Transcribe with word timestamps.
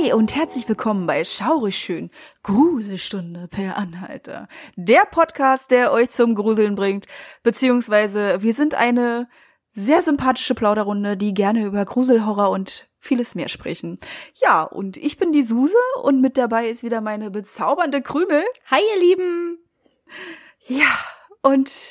Hi 0.00 0.12
und 0.12 0.34
herzlich 0.34 0.68
willkommen 0.68 1.06
bei 1.06 1.24
Schaurig 1.24 1.76
Schön, 1.76 2.10
Gruselstunde 2.42 3.48
per 3.48 3.76
Anhalter. 3.76 4.48
Der 4.76 5.04
Podcast, 5.10 5.70
der 5.70 5.92
euch 5.92 6.10
zum 6.10 6.34
Gruseln 6.34 6.74
bringt, 6.74 7.06
beziehungsweise 7.42 8.42
wir 8.42 8.54
sind 8.54 8.74
eine 8.74 9.28
sehr 9.72 10.02
sympathische 10.02 10.54
Plauderrunde, 10.54 11.16
die 11.16 11.34
gerne 11.34 11.64
über 11.64 11.84
Gruselhorror 11.84 12.50
und 12.50 12.88
vieles 12.98 13.34
mehr 13.34 13.48
sprechen. 13.48 13.98
Ja, 14.34 14.62
und 14.62 14.96
ich 14.96 15.18
bin 15.18 15.32
die 15.32 15.42
Suse 15.42 15.74
und 16.02 16.20
mit 16.20 16.36
dabei 16.38 16.68
ist 16.68 16.82
wieder 16.82 17.00
meine 17.00 17.30
bezaubernde 17.30 18.00
Krümel. 18.00 18.42
Hi, 18.70 18.80
ihr 18.94 19.00
Lieben! 19.00 19.58
Ja, 20.66 20.98
und 21.42 21.90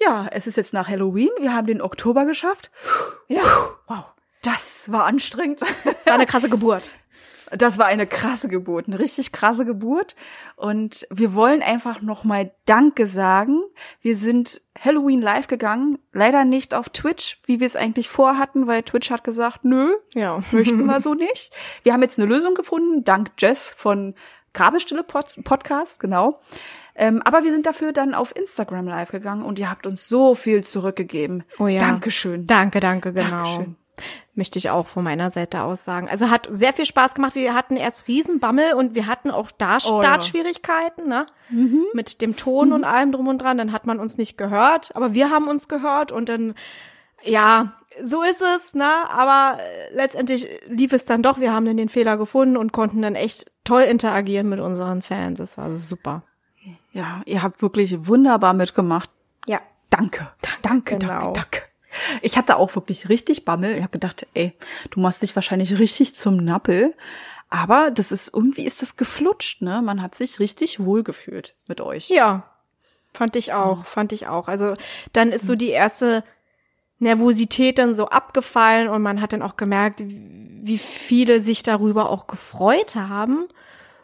ja, 0.00 0.28
es 0.30 0.46
ist 0.46 0.56
jetzt 0.56 0.72
nach 0.72 0.88
Halloween. 0.88 1.30
Wir 1.38 1.54
haben 1.54 1.66
den 1.66 1.82
Oktober 1.82 2.24
geschafft. 2.24 2.70
Ja, 3.28 3.42
wow. 3.86 4.13
Das 4.44 4.92
war 4.92 5.04
anstrengend. 5.06 5.60
Das 5.60 6.06
war 6.06 6.14
eine 6.14 6.26
krasse 6.26 6.48
Geburt. 6.48 6.90
Das 7.50 7.78
war 7.78 7.86
eine 7.86 8.06
krasse 8.06 8.48
Geburt, 8.48 8.88
eine 8.88 8.98
richtig 8.98 9.30
krasse 9.30 9.64
Geburt. 9.64 10.16
Und 10.56 11.06
wir 11.10 11.34
wollen 11.34 11.62
einfach 11.62 12.00
nochmal 12.00 12.50
Danke 12.66 13.06
sagen. 13.06 13.60
Wir 14.00 14.16
sind 14.16 14.60
Halloween 14.78 15.20
live 15.20 15.46
gegangen, 15.46 15.98
leider 16.12 16.44
nicht 16.44 16.74
auf 16.74 16.88
Twitch, 16.88 17.38
wie 17.46 17.60
wir 17.60 17.66
es 17.66 17.76
eigentlich 17.76 18.08
vorhatten, 18.08 18.66
weil 18.66 18.82
Twitch 18.82 19.10
hat 19.10 19.24
gesagt, 19.24 19.64
nö, 19.64 19.92
Ja. 20.14 20.42
möchten 20.52 20.84
wir 20.86 21.00
so 21.02 21.14
nicht. 21.14 21.54
Wir 21.82 21.92
haben 21.92 22.02
jetzt 22.02 22.18
eine 22.18 22.26
Lösung 22.28 22.54
gefunden, 22.54 23.04
dank 23.04 23.30
Jess 23.38 23.72
von 23.76 24.14
Grabestille 24.52 25.04
Pod 25.04 25.36
Podcast, 25.44 26.00
genau. 26.00 26.40
Ähm, 26.96 27.22
aber 27.22 27.44
wir 27.44 27.52
sind 27.52 27.66
dafür 27.66 27.92
dann 27.92 28.14
auf 28.14 28.34
Instagram 28.36 28.86
live 28.88 29.10
gegangen 29.10 29.42
und 29.42 29.58
ihr 29.58 29.70
habt 29.70 29.86
uns 29.86 30.08
so 30.08 30.34
viel 30.34 30.64
zurückgegeben. 30.64 31.44
Oh 31.58 31.66
ja. 31.66 31.78
Dankeschön. 31.80 32.46
Danke, 32.46 32.80
danke, 32.80 33.12
genau. 33.12 33.30
Dankeschön. 33.44 33.76
Möchte 34.36 34.58
ich 34.58 34.68
auch 34.70 34.88
von 34.88 35.04
meiner 35.04 35.30
Seite 35.30 35.62
aus 35.62 35.84
sagen. 35.84 36.08
Also 36.08 36.28
hat 36.28 36.48
sehr 36.50 36.72
viel 36.72 36.84
Spaß 36.86 37.14
gemacht. 37.14 37.36
Wir 37.36 37.54
hatten 37.54 37.76
erst 37.76 38.08
Riesenbammel 38.08 38.74
und 38.74 38.94
wir 38.96 39.06
hatten 39.06 39.30
auch 39.30 39.50
da 39.52 39.76
Oh. 39.76 40.00
Startschwierigkeiten, 40.02 41.08
ne? 41.08 41.26
Mit 41.94 42.20
dem 42.20 42.36
Ton 42.36 42.72
und 42.72 42.82
allem 42.84 43.12
drum 43.12 43.28
und 43.28 43.38
dran. 43.38 43.58
Dann 43.58 43.70
hat 43.72 43.86
man 43.86 44.00
uns 44.00 44.18
nicht 44.18 44.36
gehört, 44.36 44.94
aber 44.96 45.14
wir 45.14 45.30
haben 45.30 45.46
uns 45.46 45.68
gehört 45.68 46.10
und 46.10 46.28
dann, 46.28 46.54
ja, 47.22 47.74
so 48.02 48.22
ist 48.22 48.42
es, 48.42 48.74
ne? 48.74 48.90
Aber 49.08 49.58
äh, 49.60 49.94
letztendlich 49.94 50.48
lief 50.66 50.92
es 50.92 51.04
dann 51.04 51.22
doch. 51.22 51.38
Wir 51.38 51.52
haben 51.52 51.64
dann 51.64 51.76
den 51.76 51.88
Fehler 51.88 52.16
gefunden 52.16 52.56
und 52.56 52.72
konnten 52.72 53.02
dann 53.02 53.14
echt 53.14 53.52
toll 53.62 53.82
interagieren 53.82 54.48
mit 54.48 54.58
unseren 54.58 55.02
Fans. 55.02 55.38
Das 55.38 55.56
war 55.56 55.72
super. 55.74 56.22
Ja, 56.90 57.22
ihr 57.26 57.42
habt 57.42 57.62
wirklich 57.62 58.08
wunderbar 58.08 58.52
mitgemacht. 58.52 59.10
Ja. 59.46 59.60
Danke. 59.90 60.28
Danke, 60.62 60.96
Genau. 60.96 61.32
danke, 61.32 61.32
danke. 61.40 61.62
Ich 62.22 62.36
hatte 62.36 62.56
auch 62.56 62.74
wirklich 62.74 63.08
richtig 63.08 63.44
Bammel. 63.44 63.76
Ich 63.76 63.82
habe 63.82 63.90
gedacht, 63.90 64.26
ey, 64.34 64.52
du 64.90 65.00
machst 65.00 65.22
dich 65.22 65.34
wahrscheinlich 65.34 65.78
richtig 65.78 66.14
zum 66.16 66.36
Nappel. 66.36 66.94
Aber 67.50 67.90
das 67.90 68.10
ist, 68.10 68.32
irgendwie 68.34 68.64
ist 68.64 68.82
das 68.82 68.96
geflutscht, 68.96 69.62
ne? 69.62 69.80
Man 69.82 70.02
hat 70.02 70.14
sich 70.14 70.40
richtig 70.40 70.84
wohl 70.84 71.04
gefühlt 71.04 71.54
mit 71.68 71.80
euch. 71.80 72.08
Ja, 72.08 72.50
fand 73.12 73.36
ich 73.36 73.52
auch, 73.52 73.86
fand 73.86 74.12
ich 74.12 74.26
auch. 74.26 74.48
Also 74.48 74.74
dann 75.12 75.30
ist 75.30 75.46
so 75.46 75.54
die 75.54 75.68
erste 75.68 76.24
Nervosität 76.98 77.78
dann 77.78 77.94
so 77.94 78.08
abgefallen 78.08 78.88
und 78.88 79.02
man 79.02 79.20
hat 79.20 79.32
dann 79.32 79.42
auch 79.42 79.56
gemerkt, 79.56 80.02
wie 80.04 80.78
viele 80.78 81.40
sich 81.40 81.62
darüber 81.62 82.10
auch 82.10 82.26
gefreut 82.26 82.96
haben. 82.96 83.46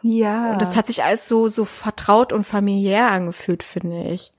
Ja. 0.01 0.53
Und 0.53 0.61
das 0.61 0.75
hat 0.75 0.87
sich 0.87 1.03
alles 1.03 1.27
so, 1.27 1.47
so 1.47 1.65
vertraut 1.65 2.33
und 2.33 2.43
familiär 2.43 3.11
angefühlt, 3.11 3.63
finde 3.63 4.03
ich. 4.05 4.31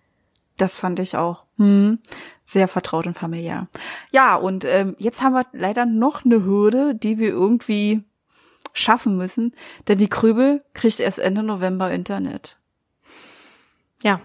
Das 0.57 0.77
fand 0.77 0.99
ich 1.01 1.17
auch. 1.17 1.45
Hm. 1.59 1.99
Sehr 2.45 2.69
vertraut 2.69 3.07
und 3.07 3.19
familiär. 3.19 3.69
Ja, 4.11 4.37
und 4.37 4.65
ähm, 4.65 4.95
jetzt 4.99 5.23
haben 5.23 5.35
wir 5.35 5.47
leider 5.53 5.87
noch 5.87 6.25
eine 6.25 6.45
Hürde, 6.45 6.95
die 6.95 7.19
wir 7.19 7.29
irgendwie 7.29 8.05
schaffen 8.73 9.17
müssen, 9.17 9.55
denn 9.89 9.99
die 9.99 10.09
Krübel 10.09 10.65
kriegt 10.75 11.01
erst 11.01 11.19
Ende 11.19 11.43
November 11.43 11.91
Internet. 11.91 12.59
Ja. 14.03 14.21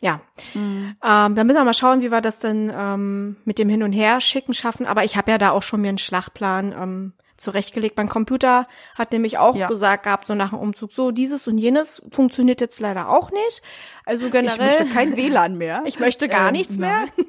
Ja. 0.00 0.20
Ähm, 0.54 0.94
dann 1.02 1.46
müssen 1.46 1.58
wir 1.58 1.64
mal 1.64 1.74
schauen, 1.74 2.02
wie 2.02 2.12
wir 2.12 2.20
das 2.20 2.38
dann 2.38 2.70
ähm, 2.72 3.36
mit 3.44 3.58
dem 3.58 3.68
Hin- 3.68 3.82
und 3.82 3.92
Her 3.92 4.20
schicken 4.20 4.54
schaffen. 4.54 4.86
Aber 4.86 5.02
ich 5.02 5.16
habe 5.16 5.30
ja 5.30 5.38
da 5.38 5.50
auch 5.50 5.64
schon 5.64 5.80
mir 5.80 5.88
einen 5.88 5.98
Schlachtplan 5.98 6.72
ähm, 6.72 7.12
zurechtgelegt. 7.38 7.96
Mein 7.96 8.08
Computer 8.08 8.68
hat 8.94 9.12
nämlich 9.12 9.38
auch 9.38 9.56
Ja. 9.56 9.68
gesagt 9.68 10.02
gehabt, 10.02 10.26
so 10.26 10.34
nach 10.34 10.50
dem 10.50 10.58
Umzug, 10.58 10.92
so 10.92 11.10
dieses 11.12 11.46
und 11.48 11.56
jenes 11.56 12.02
funktioniert 12.12 12.60
jetzt 12.60 12.80
leider 12.80 13.08
auch 13.08 13.30
nicht. 13.30 13.62
Also 14.04 14.28
generell. 14.30 14.50
Ich 14.50 14.58
möchte 14.78 14.86
kein 14.86 15.16
WLAN 15.16 15.56
mehr. 15.56 15.82
Ich 15.86 15.98
möchte 15.98 16.28
gar 16.28 16.48
Ähm, 16.48 16.52
nichts 16.52 16.76
nein. 16.76 17.08
mehr. 17.16 17.24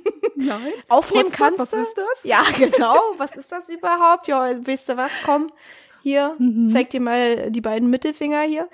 Nein. 0.57 0.73
Aufnehmen 0.89 1.25
Hotspot, 1.25 1.37
kannst 1.47 1.59
was 1.59 1.69
du. 1.69 1.77
ist 1.77 1.97
das? 1.97 2.23
Ja, 2.23 2.41
genau. 2.57 2.95
Was 3.17 3.35
ist 3.35 3.51
das 3.51 3.69
überhaupt? 3.69 4.27
Ja, 4.27 4.41
weißt 4.65 4.89
du 4.89 4.97
was? 4.97 5.11
Komm, 5.23 5.51
hier, 6.01 6.35
Mhm. 6.39 6.69
zeig 6.69 6.89
dir 6.89 7.01
mal 7.01 7.51
die 7.51 7.61
beiden 7.61 7.89
Mittelfinger 7.89 8.41
hier. 8.41 8.67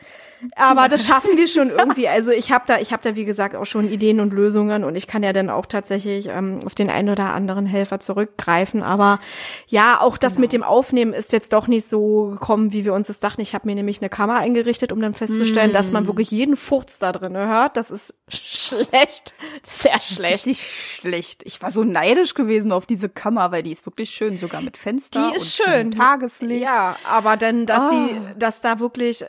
Aber 0.55 0.89
das 0.89 1.05
schaffen 1.05 1.37
wir 1.37 1.47
schon 1.47 1.69
irgendwie. 1.77 2.07
Also 2.07 2.31
ich 2.31 2.51
habe 2.51 2.65
da, 2.67 2.79
ich 2.79 2.91
habe 2.93 3.01
da 3.03 3.15
wie 3.15 3.25
gesagt 3.25 3.55
auch 3.55 3.65
schon 3.65 3.89
Ideen 3.89 4.19
und 4.19 4.33
Lösungen 4.33 4.83
und 4.83 4.95
ich 4.95 5.07
kann 5.07 5.23
ja 5.23 5.33
dann 5.33 5.49
auch 5.49 5.65
tatsächlich 5.65 6.27
ähm, 6.27 6.61
auf 6.65 6.75
den 6.75 6.89
einen 6.89 7.09
oder 7.09 7.33
anderen 7.33 7.65
Helfer 7.65 7.99
zurückgreifen. 7.99 8.83
Aber 8.83 9.19
ja, 9.67 9.99
auch 10.01 10.17
das 10.17 10.37
mit 10.37 10.53
dem 10.53 10.63
Aufnehmen 10.63 11.13
ist 11.13 11.31
jetzt 11.31 11.53
doch 11.53 11.67
nicht 11.67 11.89
so 11.89 12.27
gekommen, 12.31 12.73
wie 12.73 12.85
wir 12.85 12.93
uns 12.93 13.07
das 13.07 13.19
dachten. 13.19 13.41
Ich 13.41 13.53
habe 13.55 13.67
mir 13.67 13.75
nämlich 13.75 14.01
eine 14.01 14.09
Kamera 14.09 14.37
eingerichtet, 14.39 14.91
um 14.91 14.99
dann 15.01 15.13
festzustellen, 15.13 15.71
dass 15.73 15.91
man 15.91 16.07
wirklich 16.07 16.31
jeden 16.31 16.55
Furz 16.57 16.99
da 16.99 17.11
drin 17.11 17.35
hört. 17.35 17.77
Das 17.77 17.91
ist 17.91 18.13
schlecht, 18.29 19.33
sehr 19.63 19.99
schlecht. 19.99 20.45
Richtig 20.45 20.97
schlecht. 20.99 21.43
Ich 21.45 21.61
war 21.61 21.71
so 21.71 21.83
neidisch 21.83 22.33
gewesen 22.33 22.71
auf 22.71 22.85
diese 22.85 23.09
Kammer, 23.09 23.51
weil 23.51 23.63
die 23.63 23.71
ist 23.71 23.85
wirklich 23.85 24.09
schön, 24.09 24.37
sogar 24.37 24.61
mit 24.61 24.77
Fenster. 24.77 25.29
Die 25.31 25.37
ist 25.37 25.55
schön. 25.55 25.91
Tageslicht. 25.91 26.63
Ja, 26.63 26.95
aber 27.05 27.37
dann, 27.37 27.65
dass 27.65 27.83
Ah. 27.83 27.89
die, 27.91 28.39
dass 28.39 28.61
da 28.61 28.79
wirklich 28.79 29.23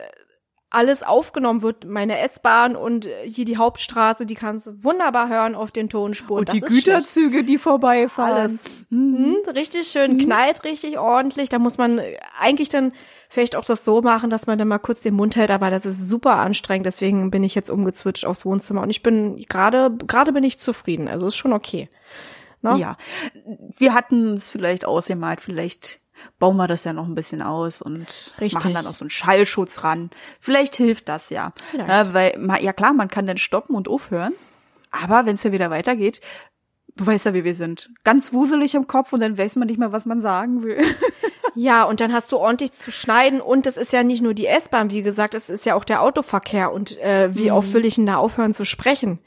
alles 0.77 1.01
aufgenommen 1.01 1.63
wird, 1.63 1.85
meine 1.85 2.19
S-Bahn 2.19 2.75
und 2.75 3.07
äh, 3.07 3.27
hier 3.27 3.45
die 3.45 3.57
Hauptstraße, 3.57 4.27
die 4.27 4.35
kannst 4.35 4.67
du 4.67 4.83
wunderbar 4.83 5.27
hören 5.27 5.55
auf 5.55 5.71
den 5.71 5.89
Tonspuren. 5.89 6.41
Und 6.41 6.49
Das 6.49 6.53
die 6.53 6.59
ist 6.59 6.69
schlecht. 6.69 6.85
Güterzüge, 6.85 7.43
die 7.43 7.57
vorbeifahren. 7.57 8.33
Alles. 8.37 8.63
Mhm, 8.91 9.37
richtig 9.55 9.87
schön, 9.87 10.19
knallt 10.19 10.63
richtig 10.65 10.99
ordentlich. 10.99 11.49
Da 11.49 11.57
muss 11.57 11.79
man 11.79 11.97
äh, 11.97 12.17
eigentlich 12.39 12.69
dann 12.69 12.93
vielleicht 13.27 13.55
auch 13.55 13.65
das 13.65 13.83
so 13.83 14.03
machen, 14.03 14.29
dass 14.29 14.45
man 14.45 14.59
dann 14.59 14.67
mal 14.67 14.77
kurz 14.77 15.01
den 15.01 15.15
Mund 15.15 15.35
hält, 15.35 15.49
aber 15.49 15.71
das 15.71 15.87
ist 15.87 16.07
super 16.07 16.35
anstrengend. 16.35 16.85
Deswegen 16.85 17.31
bin 17.31 17.43
ich 17.43 17.55
jetzt 17.55 17.71
umgezwitscht 17.71 18.25
aufs 18.25 18.45
Wohnzimmer 18.45 18.83
und 18.83 18.91
ich 18.91 19.01
bin 19.01 19.37
gerade, 19.49 19.91
gerade 20.05 20.31
bin 20.31 20.43
ich 20.43 20.59
zufrieden. 20.59 21.07
Also 21.07 21.25
ist 21.25 21.37
schon 21.37 21.53
okay. 21.53 21.89
Ne? 22.61 22.77
Ja. 22.77 22.97
Wir 23.77 23.95
hatten 23.95 24.35
es 24.35 24.47
vielleicht 24.47 24.85
ausgemalt, 24.85 25.41
vielleicht 25.41 26.01
bauen 26.39 26.57
wir 26.57 26.67
das 26.67 26.83
ja 26.83 26.93
noch 26.93 27.07
ein 27.07 27.15
bisschen 27.15 27.41
aus 27.41 27.81
und 27.81 28.35
Richtig. 28.39 28.53
machen 28.53 28.73
dann 28.73 28.87
auch 28.87 28.93
so 28.93 29.03
einen 29.03 29.09
Schallschutz 29.09 29.83
ran. 29.83 30.09
Vielleicht 30.39 30.75
hilft 30.75 31.09
das 31.09 31.29
ja. 31.29 31.53
Ja, 31.77 32.13
weil, 32.13 32.37
ja 32.61 32.73
klar, 32.73 32.93
man 32.93 33.07
kann 33.07 33.27
dann 33.27 33.37
stoppen 33.37 33.75
und 33.75 33.87
aufhören. 33.87 34.33
Aber 34.91 35.25
wenn 35.25 35.35
es 35.35 35.43
ja 35.43 35.51
wieder 35.51 35.69
weitergeht, 35.69 36.21
du 36.95 37.05
weißt 37.05 37.25
ja, 37.25 37.33
wie 37.33 37.43
wir 37.43 37.53
sind. 37.53 37.89
Ganz 38.03 38.33
wuselig 38.33 38.75
im 38.75 38.87
Kopf 38.87 39.13
und 39.13 39.19
dann 39.19 39.37
weiß 39.37 39.55
man 39.57 39.67
nicht 39.67 39.77
mehr, 39.77 39.91
was 39.91 40.05
man 40.05 40.21
sagen 40.21 40.63
will. 40.63 40.81
Ja, 41.59 41.85
und 41.85 42.01
dann 42.01 42.13
hast 42.13 42.31
du 42.31 42.37
ordentlich 42.37 42.71
zu 42.71 42.91
schneiden 42.91 43.41
und 43.41 43.65
es 43.65 43.77
ist 43.77 43.91
ja 43.91 44.03
nicht 44.03 44.21
nur 44.21 44.35
die 44.35 44.45
S-Bahn, 44.45 44.91
wie 44.91 45.01
gesagt, 45.01 45.33
es 45.33 45.49
ist 45.49 45.65
ja 45.65 45.73
auch 45.73 45.85
der 45.85 46.03
Autoverkehr 46.03 46.71
und 46.71 46.95
äh, 46.99 47.35
wie 47.35 47.51
oft 47.51 47.73
will 47.73 47.83
ich 47.83 47.95
denn 47.95 48.05
da 48.05 48.17
aufhören 48.17 48.53
zu 48.53 48.63
sprechen? 48.63 49.17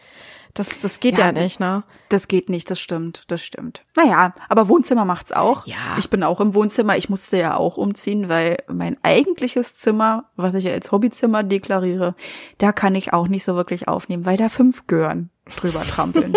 Das, 0.54 0.80
das 0.80 1.00
geht 1.00 1.18
ja, 1.18 1.26
Ja, 1.26 1.32
nicht, 1.32 1.60
ne? 1.60 1.84
Das 2.08 2.28
geht 2.28 2.48
nicht, 2.48 2.70
das 2.70 2.80
stimmt, 2.80 3.24
das 3.28 3.42
stimmt. 3.42 3.84
Naja, 3.96 4.34
aber 4.48 4.68
Wohnzimmer 4.68 5.04
macht's 5.04 5.32
auch. 5.32 5.66
Ja. 5.66 5.96
Ich 5.98 6.10
bin 6.10 6.22
auch 6.22 6.40
im 6.40 6.54
Wohnzimmer. 6.54 6.96
Ich 6.96 7.08
musste 7.08 7.38
ja 7.38 7.56
auch 7.56 7.76
umziehen, 7.76 8.28
weil 8.28 8.58
mein 8.68 8.96
eigentliches 9.02 9.74
Zimmer, 9.76 10.24
was 10.36 10.54
ich 10.54 10.64
ja 10.64 10.72
als 10.72 10.90
Hobbyzimmer 10.90 11.42
deklariere, 11.42 12.14
da 12.58 12.72
kann 12.72 12.94
ich 12.94 13.12
auch 13.12 13.28
nicht 13.28 13.44
so 13.44 13.54
wirklich 13.54 13.88
aufnehmen, 13.88 14.26
weil 14.26 14.36
da 14.36 14.48
fünf 14.48 14.86
Gören 14.86 15.30
drüber 15.56 15.82
trampeln. 15.82 16.34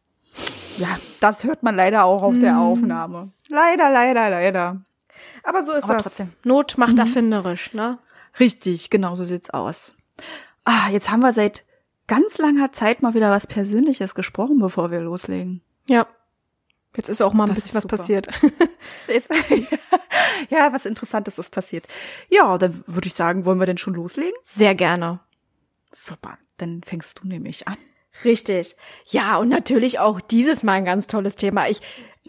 ja, 0.78 0.88
das 1.20 1.44
hört 1.44 1.62
man 1.62 1.76
leider 1.76 2.04
auch 2.04 2.22
auf 2.22 2.38
der 2.38 2.58
Aufnahme. 2.58 3.32
Leider, 3.48 3.90
leider, 3.90 4.30
leider. 4.30 4.80
Aber 5.44 5.64
so 5.64 5.72
ist 5.72 5.84
Aber 5.84 5.94
das. 5.94 6.02
trotzdem. 6.02 6.32
Not 6.44 6.76
macht 6.76 6.98
erfinderisch, 6.98 7.72
ne? 7.72 7.98
Richtig, 8.38 8.90
genau 8.90 9.14
so 9.14 9.24
sieht's 9.24 9.50
aus. 9.50 9.94
Ah, 10.64 10.90
jetzt 10.90 11.10
haben 11.10 11.20
wir 11.20 11.32
seit 11.32 11.64
ganz 12.08 12.38
langer 12.38 12.72
Zeit 12.72 13.02
mal 13.02 13.14
wieder 13.14 13.30
was 13.30 13.46
Persönliches 13.46 14.16
gesprochen, 14.16 14.58
bevor 14.58 14.90
wir 14.90 15.00
loslegen. 15.00 15.62
Ja. 15.88 16.06
Jetzt 16.96 17.08
ist 17.08 17.22
auch 17.22 17.32
mal 17.32 17.44
ein 17.44 17.50
Das 17.50 17.58
bisschen 17.58 17.76
was 17.76 17.86
passiert. 17.86 18.26
Jetzt, 19.06 19.30
ja, 20.50 20.72
was 20.72 20.84
Interessantes 20.84 21.38
ist 21.38 21.50
passiert. 21.52 21.86
Ja, 22.28 22.58
dann 22.58 22.82
würde 22.86 23.06
ich 23.06 23.14
sagen, 23.14 23.44
wollen 23.44 23.60
wir 23.60 23.66
denn 23.66 23.78
schon 23.78 23.94
loslegen? 23.94 24.34
Sehr 24.42 24.74
gerne. 24.74 25.20
Super, 25.92 26.38
dann 26.56 26.82
fängst 26.82 27.20
du 27.20 27.28
nämlich 27.28 27.68
an. 27.68 27.76
Richtig. 28.24 28.76
Ja, 29.06 29.36
und 29.36 29.48
natürlich 29.48 29.98
auch 29.98 30.20
dieses 30.20 30.62
Mal 30.62 30.74
ein 30.74 30.84
ganz 30.84 31.06
tolles 31.06 31.36
Thema. 31.36 31.68
Ich 31.68 31.80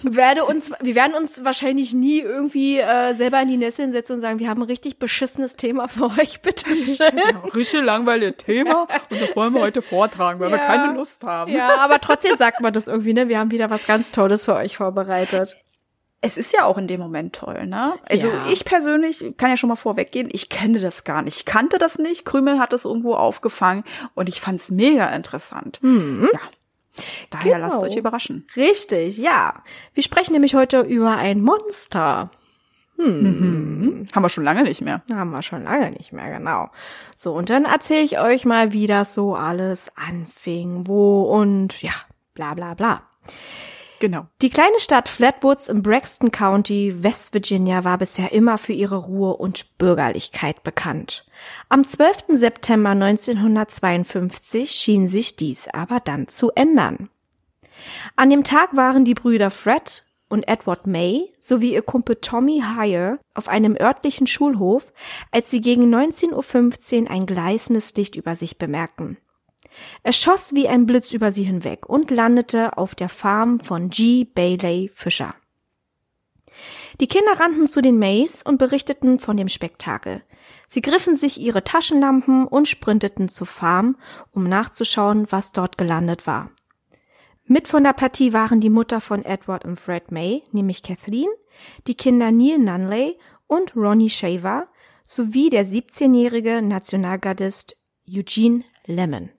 werde 0.02 0.46
uns, 0.46 0.72
wir 0.80 0.96
werden 0.96 1.14
uns 1.14 1.44
wahrscheinlich 1.44 1.94
nie 1.94 2.20
irgendwie 2.20 2.80
äh, 2.80 3.14
selber 3.16 3.42
in 3.42 3.48
die 3.50 3.58
Nässe 3.58 3.92
setzen 3.92 4.14
und 4.14 4.22
sagen, 4.22 4.40
wir 4.40 4.50
haben 4.50 4.62
ein 4.62 4.68
richtig 4.68 5.00
beschissenes 5.00 5.56
Thema 5.56 5.88
für 5.88 6.06
euch, 6.18 6.42
bitte 6.44 6.74
schön. 6.74 7.18
Ja, 7.18 7.42
richtig 7.54 7.84
langweiliges 7.84 8.38
Thema 8.38 8.88
und 9.10 9.22
das 9.22 9.36
wollen 9.36 9.54
wir 9.54 9.62
heute 9.62 9.82
vortragen, 9.82 10.40
weil 10.40 10.52
ja. 10.52 10.58
wir 10.58 10.66
keine 10.66 10.94
Lust 10.94 11.24
haben. 11.24 11.52
Ja, 11.52 11.80
aber 11.80 12.00
trotzdem 12.00 12.38
sagt 12.38 12.62
man 12.62 12.72
das 12.72 12.88
irgendwie, 12.88 13.14
ne? 13.14 13.28
Wir 13.28 13.40
haben 13.40 13.52
wieder 13.52 13.70
was 13.70 13.88
ganz 13.88 14.12
Tolles 14.12 14.46
für 14.46 14.56
euch 14.56 14.78
vorbereitet 14.78 15.58
es 16.22 16.38
ist 16.38 16.54
ja 16.54 16.66
auch 16.66 16.78
in 16.78 16.88
dem 16.88 17.00
Moment 17.00 17.34
toll, 17.34 17.66
ne? 17.66 17.94
Also 18.10 18.28
ja. 18.28 18.48
ich 18.52 18.66
persönlich 18.66 19.34
kann 19.38 19.50
ja 19.50 19.58
schon 19.58 19.70
mal 19.70 19.76
vorweggehen, 19.76 20.30
ich 20.32 20.50
kenne 20.50 20.80
das 20.80 21.04
gar 21.06 21.22
nicht. 21.22 21.38
Ich 21.38 21.46
kannte 21.46 21.78
das 21.78 21.98
nicht. 21.98 22.26
Krümel 22.26 22.60
hat 22.60 22.74
das 22.74 22.86
irgendwo 22.86 23.16
aufgefangen 23.16 23.84
und 24.16 24.28
ich 24.28 24.42
fand's 24.42 24.70
mega 24.70 25.06
interessant. 25.08 25.80
Mhm. 25.82 26.30
Ja. 26.34 26.40
Daher 27.30 27.56
genau. 27.56 27.68
lasst 27.68 27.84
euch 27.84 27.96
überraschen. 27.96 28.46
Richtig, 28.58 29.18
ja. 29.18 29.64
Wir 29.94 30.04
sprechen 30.04 30.34
nämlich 30.34 30.56
heute 30.56 30.82
über 30.82 31.16
ein 31.16 31.42
Monster. 31.42 32.32
Hm. 32.98 33.22
Mhm. 33.22 34.06
Haben 34.14 34.24
wir 34.24 34.30
schon 34.30 34.44
lange 34.44 34.64
nicht 34.64 34.82
mehr. 34.82 35.02
Haben 35.14 35.32
wir 35.32 35.42
schon 35.42 35.64
lange 35.64 35.92
nicht 35.92 36.12
mehr, 36.12 36.26
genau. 36.26 36.70
So, 37.16 37.34
und 37.34 37.50
dann 37.50 37.64
erzähle 37.64 38.02
ich 38.02 38.20
euch 38.20 38.44
mal, 38.44 38.74
wie 38.74 38.88
das 38.88 39.14
so 39.14 39.36
alles 39.36 39.90
anfing, 39.96 40.86
wo 40.86 41.22
und 41.24 41.82
ja, 41.82 41.94
bla 42.34 42.54
bla 42.56 42.74
bla. 42.74 43.04
Genau. 44.00 44.28
Die 44.42 44.50
kleine 44.50 44.80
Stadt 44.80 45.10
Flatwoods 45.10 45.68
im 45.68 45.84
Braxton 45.84 46.32
County, 46.32 47.04
West 47.04 47.34
Virginia, 47.34 47.84
war 47.84 47.98
bisher 47.98 48.32
immer 48.32 48.58
für 48.58 48.72
ihre 48.72 48.96
Ruhe 48.96 49.36
und 49.36 49.78
Bürgerlichkeit 49.78 50.64
bekannt. 50.64 51.26
Am 51.68 51.84
12. 51.84 52.26
September 52.30 52.92
1952 52.92 54.72
schien 54.72 55.10
sich 55.10 55.36
dies 55.36 55.68
aber 55.68 56.00
dann 56.00 56.30
zu 56.30 56.52
ändern. 56.52 57.10
An 58.16 58.30
dem 58.30 58.46
Tag 58.46 58.76
waren 58.76 59.04
die 59.04 59.14
Brüder 59.16 59.52
Fred 59.52 60.06
und 60.30 60.48
Edward 60.48 60.88
May 60.88 61.34
sowie 61.40 61.74
ihr 61.74 61.82
Kumpel 61.82 62.18
Tommy 62.18 62.64
Heyer 62.76 63.20
auf 63.34 63.50
einem 63.50 63.76
örtlichen 63.76 64.28
Schulhof, 64.28 64.94
als 65.32 65.50
sie 65.50 65.60
gegen 65.60 65.94
19.15 65.94 67.04
Uhr 67.04 67.12
ein 67.12 67.26
gleißendes 67.26 67.96
Licht 67.96 68.16
über 68.16 68.36
sich 68.36 68.58
bemerkten. 68.58 69.18
Es 70.04 70.18
schoss 70.18 70.54
wie 70.54 70.68
ein 70.68 70.86
Blitz 70.86 71.12
über 71.12 71.32
sie 71.32 71.44
hinweg 71.44 71.88
und 71.88 72.12
landete 72.12 72.78
auf 72.78 72.96
der 72.96 73.10
Farm 73.10 73.60
von 73.60 73.90
G. 73.90 74.26
Bailey 74.26 74.92
Fischer. 74.94 75.36
Die 77.00 77.08
Kinder 77.08 77.40
rannten 77.40 77.68
zu 77.68 77.82
den 77.82 77.98
Mays 77.98 78.44
und 78.44 78.58
berichteten 78.58 79.20
von 79.20 79.38
dem 79.38 79.48
Spektakel. 79.48 80.24
Sie 80.68 80.82
griffen 80.82 81.16
sich 81.16 81.40
ihre 81.40 81.64
Taschenlampen 81.64 82.46
und 82.46 82.68
sprinteten 82.68 83.30
zur 83.30 83.48
Farm, 83.48 83.98
um 84.32 84.44
nachzuschauen, 84.44 85.28
was 85.30 85.52
dort 85.52 85.78
gelandet 85.78 86.28
war. 86.28 86.52
Mit 87.46 87.68
von 87.68 87.84
der 87.84 87.94
Partie 87.94 88.34
waren 88.34 88.62
die 88.62 88.70
Mutter 88.70 89.02
von 89.02 89.26
Edward 89.26 89.66
und 89.66 89.80
Fred 89.80 90.12
May, 90.12 90.44
nämlich 90.52 90.84
Kathleen, 90.84 91.30
die 91.88 91.96
Kinder 91.96 92.32
Neil 92.32 92.60
Nunley 92.60 93.18
und 93.48 93.76
Ronnie 93.76 94.10
Shaver 94.10 94.68
sowie 95.04 95.50
der 95.50 95.66
17-jährige 95.66 96.62
Nationalgardist 96.62 97.76
Eugene 98.08 98.64
Lemon. 98.86 99.32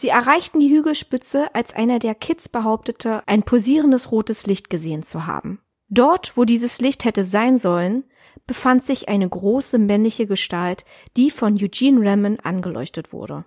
Sie 0.00 0.10
erreichten 0.10 0.60
die 0.60 0.70
Hügelspitze, 0.70 1.52
als 1.56 1.74
einer 1.74 1.98
der 1.98 2.14
Kids 2.14 2.48
behauptete, 2.48 3.24
ein 3.26 3.42
posierendes 3.42 4.12
rotes 4.12 4.46
Licht 4.46 4.70
gesehen 4.70 5.02
zu 5.02 5.26
haben. 5.26 5.60
Dort, 5.88 6.36
wo 6.36 6.44
dieses 6.44 6.80
Licht 6.80 7.04
hätte 7.04 7.24
sein 7.24 7.58
sollen, 7.58 8.04
befand 8.46 8.84
sich 8.84 9.08
eine 9.08 9.28
große 9.28 9.76
männliche 9.76 10.28
Gestalt, 10.28 10.84
die 11.16 11.32
von 11.32 11.58
Eugene 11.60 12.08
Rammon 12.08 12.38
angeleuchtet 12.38 13.12
wurde. 13.12 13.44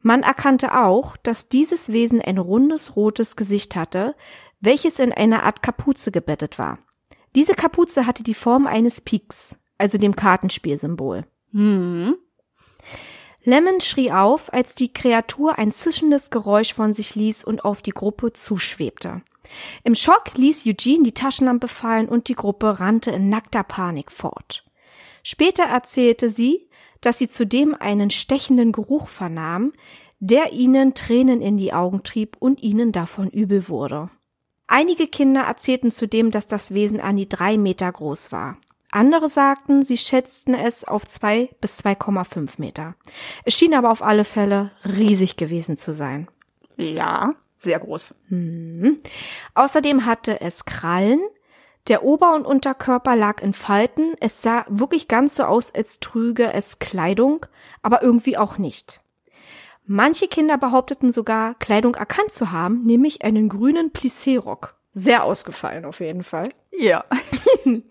Man 0.00 0.22
erkannte 0.22 0.82
auch, 0.82 1.14
dass 1.18 1.50
dieses 1.50 1.92
Wesen 1.92 2.22
ein 2.22 2.38
rundes 2.38 2.96
rotes 2.96 3.36
Gesicht 3.36 3.76
hatte, 3.76 4.16
welches 4.60 4.98
in 4.98 5.12
einer 5.12 5.42
Art 5.42 5.62
Kapuze 5.62 6.10
gebettet 6.10 6.58
war. 6.58 6.78
Diese 7.34 7.52
Kapuze 7.52 8.06
hatte 8.06 8.22
die 8.22 8.32
Form 8.32 8.66
eines 8.66 9.02
Piks, 9.02 9.58
also 9.76 9.98
dem 9.98 10.16
Kartenspielsymbol. 10.16 11.26
Hm. 11.52 12.16
Lemon 13.44 13.80
schrie 13.80 14.10
auf, 14.10 14.52
als 14.52 14.74
die 14.74 14.92
Kreatur 14.92 15.58
ein 15.58 15.70
zischendes 15.70 16.30
Geräusch 16.30 16.72
von 16.72 16.94
sich 16.94 17.14
ließ 17.14 17.44
und 17.44 17.64
auf 17.64 17.82
die 17.82 17.90
Gruppe 17.90 18.32
zuschwebte. 18.32 19.22
Im 19.82 19.94
Schock 19.94 20.36
ließ 20.36 20.66
Eugene 20.66 21.04
die 21.04 21.12
Taschenlampe 21.12 21.68
fallen 21.68 22.08
und 22.08 22.28
die 22.28 22.34
Gruppe 22.34 22.80
rannte 22.80 23.10
in 23.10 23.28
nackter 23.28 23.62
Panik 23.62 24.10
fort. 24.10 24.64
Später 25.22 25.64
erzählte 25.64 26.30
sie, 26.30 26.68
dass 27.02 27.18
sie 27.18 27.28
zudem 27.28 27.74
einen 27.74 28.10
stechenden 28.10 28.72
Geruch 28.72 29.08
vernahm, 29.08 29.72
der 30.20 30.52
ihnen 30.52 30.94
Tränen 30.94 31.42
in 31.42 31.58
die 31.58 31.74
Augen 31.74 32.02
trieb 32.02 32.36
und 32.38 32.62
ihnen 32.62 32.92
davon 32.92 33.28
übel 33.28 33.68
wurde. 33.68 34.10
Einige 34.66 35.06
Kinder 35.06 35.42
erzählten 35.42 35.90
zudem, 35.90 36.30
dass 36.30 36.48
das 36.48 36.72
Wesen 36.72 37.00
an 37.00 37.16
die 37.16 37.28
drei 37.28 37.58
Meter 37.58 37.92
groß 37.92 38.32
war. 38.32 38.56
Andere 38.94 39.28
sagten, 39.28 39.82
sie 39.82 39.98
schätzten 39.98 40.54
es 40.54 40.84
auf 40.84 41.04
zwei 41.06 41.50
bis 41.60 41.78
2,5 41.84 42.52
Meter. 42.58 42.94
Es 43.44 43.54
schien 43.54 43.74
aber 43.74 43.90
auf 43.90 44.02
alle 44.02 44.24
Fälle 44.24 44.70
riesig 44.84 45.36
gewesen 45.36 45.76
zu 45.76 45.92
sein. 45.92 46.28
Ja, 46.76 47.34
sehr 47.58 47.80
groß. 47.80 48.14
Hm. 48.28 49.00
Außerdem 49.54 50.06
hatte 50.06 50.40
es 50.40 50.64
Krallen. 50.64 51.20
Der 51.88 52.04
Ober- 52.04 52.36
und 52.36 52.46
Unterkörper 52.46 53.16
lag 53.16 53.42
in 53.42 53.52
Falten. 53.52 54.14
Es 54.20 54.42
sah 54.42 54.64
wirklich 54.68 55.08
ganz 55.08 55.34
so 55.34 55.42
aus, 55.42 55.74
als 55.74 55.98
trüge 55.98 56.52
es 56.52 56.78
Kleidung, 56.78 57.46
aber 57.82 58.00
irgendwie 58.00 58.36
auch 58.36 58.58
nicht. 58.58 59.00
Manche 59.86 60.28
Kinder 60.28 60.56
behaupteten 60.56 61.10
sogar, 61.10 61.56
Kleidung 61.56 61.96
erkannt 61.96 62.30
zu 62.30 62.52
haben, 62.52 62.84
nämlich 62.84 63.22
einen 63.22 63.48
grünen 63.48 63.92
Plissé-Rock. 63.92 64.76
Sehr 64.92 65.24
ausgefallen 65.24 65.84
auf 65.84 65.98
jeden 65.98 66.22
Fall. 66.22 66.48
Ja. 66.70 67.04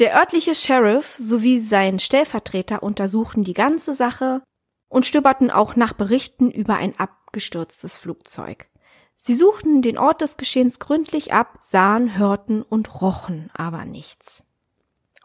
Der 0.00 0.16
örtliche 0.16 0.54
Sheriff 0.54 1.16
sowie 1.18 1.60
sein 1.60 2.00
Stellvertreter 2.00 2.82
untersuchten 2.82 3.42
die 3.42 3.54
ganze 3.54 3.94
Sache 3.94 4.42
und 4.88 5.06
stöberten 5.06 5.50
auch 5.50 5.76
nach 5.76 5.92
Berichten 5.92 6.50
über 6.50 6.74
ein 6.76 6.98
abgestürztes 6.98 7.98
Flugzeug. 7.98 8.68
Sie 9.14 9.34
suchten 9.34 9.82
den 9.82 9.96
Ort 9.96 10.20
des 10.20 10.36
Geschehens 10.36 10.80
gründlich 10.80 11.32
ab, 11.32 11.56
sahen, 11.60 12.18
hörten 12.18 12.62
und 12.62 13.00
rochen 13.00 13.50
aber 13.54 13.84
nichts. 13.84 14.44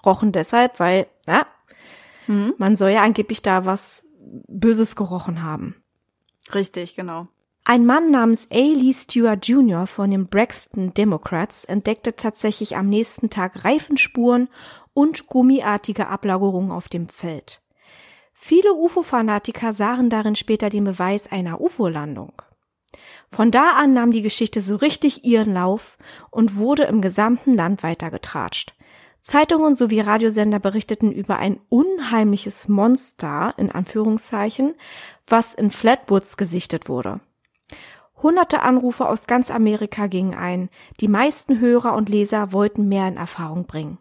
Rochen 0.06 0.32
deshalb, 0.32 0.80
weil, 0.80 1.08
na, 1.26 1.48
hm? 2.28 2.54
man 2.58 2.76
soll 2.76 2.92
ja 2.92 3.02
angeblich 3.02 3.42
da 3.42 3.66
was 3.66 4.06
Böses 4.48 4.96
gerochen 4.96 5.42
haben. 5.42 5.84
Richtig, 6.54 6.96
genau. 6.96 7.28
Ein 7.72 7.86
Mann 7.86 8.10
namens 8.10 8.48
A. 8.52 8.56
Lee 8.56 8.94
Stewart 8.94 9.48
Jr. 9.48 9.86
von 9.86 10.10
den 10.10 10.26
Braxton 10.26 10.92
Democrats 10.96 11.66
entdeckte 11.66 12.16
tatsächlich 12.16 12.76
am 12.76 12.88
nächsten 12.90 13.30
Tag 13.30 13.64
Reifenspuren 13.64 14.50
und 14.96 15.28
gummiartige 15.28 16.08
Ablagerungen 16.08 16.72
auf 16.72 16.90
dem 16.90 17.08
Feld. 17.10 17.62
Viele 18.34 18.74
UFO-Fanatiker 18.74 19.72
sahen 19.72 20.10
darin 20.10 20.36
später 20.36 20.72
den 20.72 20.84
Beweis 20.84 21.32
einer 21.32 21.62
UFO-Landung. 21.62 22.42
Von 23.32 23.52
da 23.52 23.74
an 23.74 23.94
nahm 23.94 24.14
die 24.14 24.24
Geschichte 24.24 24.62
so 24.62 24.76
richtig 24.76 25.24
ihren 25.24 25.54
Lauf 25.54 26.00
und 26.32 26.56
wurde 26.56 26.86
im 26.86 27.02
gesamten 27.02 27.56
Land 27.56 27.84
weitergetratscht. 27.84 28.74
Zeitungen 29.22 29.76
sowie 29.76 30.00
Radiosender 30.00 30.58
berichteten 30.58 31.12
über 31.12 31.38
ein 31.38 31.60
unheimliches 31.70 32.68
Monster 32.68 33.54
in 33.58 33.72
Anführungszeichen, 33.72 34.74
was 35.28 35.54
in 35.54 35.70
Flatwoods 35.70 36.36
gesichtet 36.36 36.90
wurde. 36.90 37.20
Hunderte 38.22 38.62
Anrufe 38.62 39.08
aus 39.08 39.28
ganz 39.28 39.50
Amerika 39.50 40.08
gingen 40.08 40.34
ein. 40.34 40.70
Die 41.00 41.08
meisten 41.08 41.60
Hörer 41.60 41.96
und 41.96 42.10
Leser 42.10 42.52
wollten 42.52 42.88
mehr 42.88 43.08
in 43.08 43.18
Erfahrung 43.18 43.66
bringen. 43.66 43.98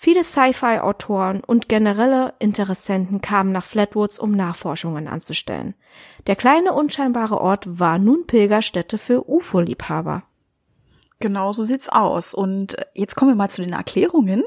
Viele 0.00 0.22
Sci-Fi-Autoren 0.22 1.42
und 1.44 1.68
generelle 1.68 2.34
Interessenten 2.38 3.20
kamen 3.20 3.50
nach 3.50 3.64
Flatwoods, 3.64 4.20
um 4.20 4.30
Nachforschungen 4.30 5.08
anzustellen. 5.08 5.74
Der 6.28 6.36
kleine 6.36 6.72
unscheinbare 6.72 7.40
Ort 7.40 7.80
war 7.80 7.98
nun 7.98 8.24
Pilgerstätte 8.28 8.96
für 8.96 9.28
UFO-Liebhaber. 9.28 10.22
Genau 11.18 11.52
so 11.52 11.64
sieht's 11.64 11.88
aus. 11.88 12.32
Und 12.32 12.76
jetzt 12.94 13.16
kommen 13.16 13.32
wir 13.32 13.36
mal 13.36 13.50
zu 13.50 13.62
den 13.62 13.72
Erklärungen. 13.72 14.44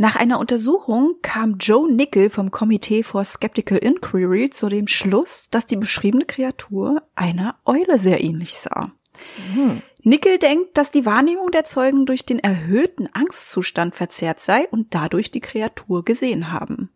Nach 0.00 0.14
einer 0.14 0.38
Untersuchung 0.38 1.16
kam 1.22 1.56
Joe 1.58 1.92
Nickel 1.92 2.30
vom 2.30 2.52
Komitee 2.52 3.02
for 3.02 3.24
Skeptical 3.24 3.78
Inquiry 3.78 4.48
zu 4.48 4.68
dem 4.68 4.86
Schluss, 4.86 5.48
dass 5.50 5.66
die 5.66 5.74
beschriebene 5.74 6.24
Kreatur 6.24 7.02
einer 7.16 7.56
Eule 7.64 7.98
sehr 7.98 8.22
ähnlich 8.22 8.56
sah. 8.56 8.92
Mhm. 9.52 9.82
Nickel 10.04 10.38
denkt, 10.38 10.78
dass 10.78 10.92
die 10.92 11.04
Wahrnehmung 11.04 11.50
der 11.50 11.64
Zeugen 11.64 12.06
durch 12.06 12.24
den 12.24 12.38
erhöhten 12.38 13.08
Angstzustand 13.12 13.96
verzerrt 13.96 14.40
sei 14.40 14.68
und 14.68 14.94
dadurch 14.94 15.32
die 15.32 15.40
Kreatur 15.40 16.04
gesehen 16.04 16.52
haben. 16.52 16.90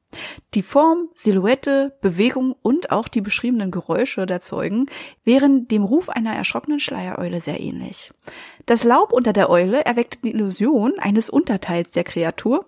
Die 0.54 0.62
Form, 0.62 1.09
Silhouette, 1.14 1.97
Bewegung 2.00 2.54
und 2.62 2.92
auch 2.92 3.09
die 3.09 3.21
beschriebenen 3.21 3.71
Geräusche 3.71 4.26
der 4.26 4.40
Zeugen 4.40 4.87
wären 5.25 5.66
dem 5.66 5.82
Ruf 5.82 6.09
einer 6.09 6.35
erschrockenen 6.35 6.78
Schleiereule 6.78 7.40
sehr 7.40 7.61
ähnlich. 7.61 8.12
Das 8.66 8.85
Laub 8.85 9.12
unter 9.12 9.33
der 9.33 9.50
Eule 9.50 9.85
erweckte 9.85 10.19
die 10.23 10.31
Illusion 10.31 10.99
eines 10.99 11.31
Unterteils 11.31 11.90
der 11.90 12.04
Kreatur, 12.04 12.66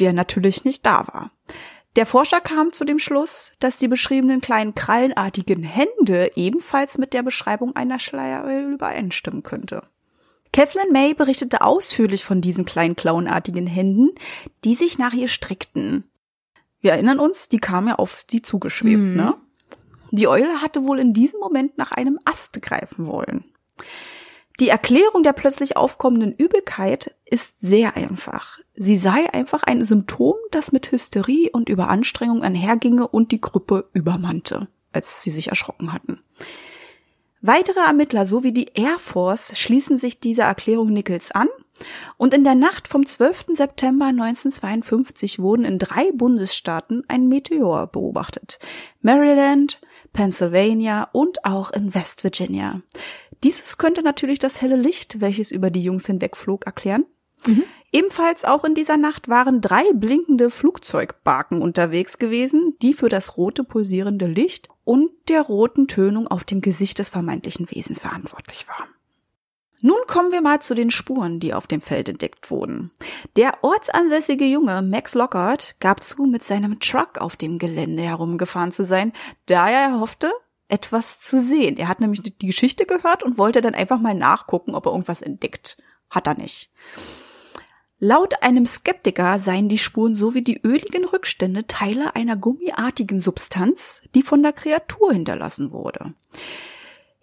der 0.00 0.12
natürlich 0.12 0.64
nicht 0.64 0.84
da 0.86 1.06
war. 1.08 1.30
Der 1.96 2.06
Forscher 2.06 2.40
kam 2.40 2.72
zu 2.72 2.84
dem 2.84 2.98
Schluss, 2.98 3.52
dass 3.60 3.78
die 3.78 3.86
beschriebenen 3.88 4.40
kleinen 4.40 4.74
krallenartigen 4.74 5.62
Hände 5.62 6.32
ebenfalls 6.34 6.98
mit 6.98 7.12
der 7.12 7.22
Beschreibung 7.22 7.76
einer 7.76 8.00
Schleiereule 8.00 8.72
übereinstimmen 8.72 9.44
könnte. 9.44 9.82
Kathleen 10.52 10.92
May 10.92 11.14
berichtete 11.14 11.62
ausführlich 11.62 12.24
von 12.24 12.40
diesen 12.40 12.64
kleinen 12.64 12.96
klauenartigen 12.96 13.66
Händen, 13.66 14.10
die 14.64 14.74
sich 14.74 14.98
nach 14.98 15.12
ihr 15.12 15.28
streckten. 15.28 16.04
Wir 16.80 16.92
erinnern 16.92 17.18
uns, 17.18 17.48
die 17.48 17.58
kam 17.58 17.88
ja 17.88 17.96
auf 17.96 18.24
sie 18.28 18.42
zugeschwebt, 18.42 19.00
Mhm. 19.00 19.16
ne? 19.16 19.34
Die 20.10 20.28
Eule 20.28 20.60
hatte 20.62 20.84
wohl 20.84 21.00
in 21.00 21.12
diesem 21.12 21.40
Moment 21.40 21.76
nach 21.76 21.90
einem 21.90 22.20
Ast 22.24 22.60
greifen 22.62 23.06
wollen. 23.06 23.44
Die 24.60 24.68
Erklärung 24.68 25.24
der 25.24 25.32
plötzlich 25.32 25.76
aufkommenden 25.76 26.32
Übelkeit 26.32 27.14
ist 27.24 27.54
sehr 27.58 27.96
einfach. 27.96 28.60
Sie 28.76 28.96
sei 28.96 29.32
einfach 29.32 29.64
ein 29.64 29.84
Symptom, 29.84 30.34
das 30.52 30.70
mit 30.70 30.92
Hysterie 30.92 31.50
und 31.52 31.68
Überanstrengung 31.68 32.42
einherginge 32.42 33.08
und 33.08 33.32
die 33.32 33.40
Gruppe 33.40 33.88
übermannte, 33.94 34.68
als 34.92 35.22
sie 35.22 35.30
sich 35.30 35.48
erschrocken 35.48 35.92
hatten. 35.92 36.20
Weitere 37.40 37.80
Ermittler 37.80 38.24
sowie 38.24 38.52
die 38.52 38.70
Air 38.74 38.98
Force 38.98 39.58
schließen 39.58 39.98
sich 39.98 40.20
dieser 40.20 40.44
Erklärung 40.44 40.92
Nichols 40.92 41.32
an 41.32 41.48
und 42.16 42.32
in 42.32 42.44
der 42.44 42.54
Nacht 42.54 42.88
vom 42.88 43.04
12. 43.04 43.46
September 43.48 44.06
1952 44.06 45.40
wurden 45.40 45.64
in 45.64 45.78
drei 45.78 46.10
Bundesstaaten 46.12 47.04
ein 47.08 47.28
Meteor 47.28 47.88
beobachtet. 47.88 48.58
Maryland, 49.02 49.80
Pennsylvania 50.12 51.08
und 51.12 51.44
auch 51.44 51.70
in 51.72 51.92
West 51.94 52.24
Virginia. 52.24 52.80
Dieses 53.42 53.78
könnte 53.78 54.02
natürlich 54.02 54.38
das 54.38 54.60
helle 54.60 54.76
Licht, 54.76 55.20
welches 55.20 55.50
über 55.50 55.70
die 55.70 55.82
Jungs 55.82 56.06
hinwegflog, 56.06 56.66
erklären. 56.66 57.06
Ebenfalls 57.92 58.44
auch 58.44 58.64
in 58.64 58.74
dieser 58.74 58.96
Nacht 58.96 59.28
waren 59.28 59.60
drei 59.60 59.84
blinkende 59.92 60.50
Flugzeugbarken 60.50 61.62
unterwegs 61.62 62.18
gewesen, 62.18 62.74
die 62.82 62.94
für 62.94 63.08
das 63.08 63.36
rote 63.36 63.64
pulsierende 63.64 64.26
Licht 64.26 64.68
und 64.84 65.10
der 65.28 65.42
roten 65.42 65.86
Tönung 65.86 66.26
auf 66.26 66.44
dem 66.44 66.60
Gesicht 66.60 66.98
des 66.98 67.08
vermeintlichen 67.08 67.70
Wesens 67.70 68.00
verantwortlich 68.00 68.66
war. 68.66 68.88
Nun 69.80 69.98
kommen 70.06 70.32
wir 70.32 70.40
mal 70.40 70.60
zu 70.60 70.74
den 70.74 70.90
Spuren, 70.90 71.40
die 71.40 71.52
auf 71.52 71.66
dem 71.66 71.82
Feld 71.82 72.08
entdeckt 72.08 72.50
wurden. 72.50 72.90
Der 73.36 73.58
ortsansässige 73.62 74.46
Junge 74.46 74.80
Max 74.80 75.14
Lockhart 75.14 75.76
gab 75.78 76.02
zu, 76.02 76.24
mit 76.24 76.42
seinem 76.42 76.80
Truck 76.80 77.18
auf 77.18 77.36
dem 77.36 77.58
Gelände 77.58 78.02
herumgefahren 78.02 78.72
zu 78.72 78.82
sein, 78.82 79.12
da 79.44 79.68
er 79.68 80.00
hoffte, 80.00 80.32
etwas 80.68 81.20
zu 81.20 81.40
sehen. 81.40 81.76
Er 81.76 81.88
hat 81.88 82.00
nämlich 82.00 82.22
die 82.22 82.46
Geschichte 82.46 82.86
gehört 82.86 83.22
und 83.22 83.38
wollte 83.38 83.60
dann 83.60 83.74
einfach 83.74 84.00
mal 84.00 84.14
nachgucken, 84.14 84.74
ob 84.74 84.86
er 84.86 84.92
irgendwas 84.92 85.22
entdeckt. 85.22 85.76
Hat 86.10 86.26
er 86.26 86.34
nicht. 86.34 86.70
Laut 87.98 88.42
einem 88.42 88.66
Skeptiker 88.66 89.38
seien 89.38 89.68
die 89.68 89.78
Spuren 89.78 90.14
sowie 90.14 90.42
die 90.42 90.60
öligen 90.62 91.04
Rückstände 91.04 91.66
Teile 91.66 92.14
einer 92.14 92.36
gummiartigen 92.36 93.20
Substanz, 93.20 94.02
die 94.14 94.22
von 94.22 94.42
der 94.42 94.52
Kreatur 94.52 95.12
hinterlassen 95.12 95.72
wurde. 95.72 96.12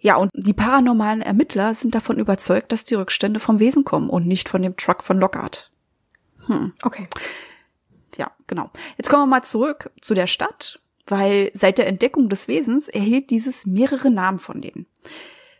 Ja, 0.00 0.16
und 0.16 0.30
die 0.34 0.54
paranormalen 0.54 1.22
Ermittler 1.22 1.74
sind 1.74 1.94
davon 1.94 2.18
überzeugt, 2.18 2.72
dass 2.72 2.82
die 2.82 2.96
Rückstände 2.96 3.38
vom 3.38 3.60
Wesen 3.60 3.84
kommen 3.84 4.10
und 4.10 4.26
nicht 4.26 4.48
von 4.48 4.62
dem 4.62 4.76
Truck 4.76 5.04
von 5.04 5.20
Lockhart. 5.20 5.70
Okay. 6.82 7.06
Ja, 8.16 8.32
genau. 8.48 8.70
Jetzt 8.96 9.08
kommen 9.08 9.22
wir 9.22 9.26
mal 9.26 9.44
zurück 9.44 9.90
zu 10.00 10.14
der 10.14 10.26
Stadt, 10.26 10.80
weil 11.06 11.50
seit 11.54 11.78
der 11.78 11.86
Entdeckung 11.86 12.28
des 12.28 12.48
Wesens 12.48 12.88
erhielt 12.88 13.30
dieses 13.30 13.66
mehrere 13.66 14.10
Namen 14.10 14.38
von 14.38 14.60
denen. 14.60 14.86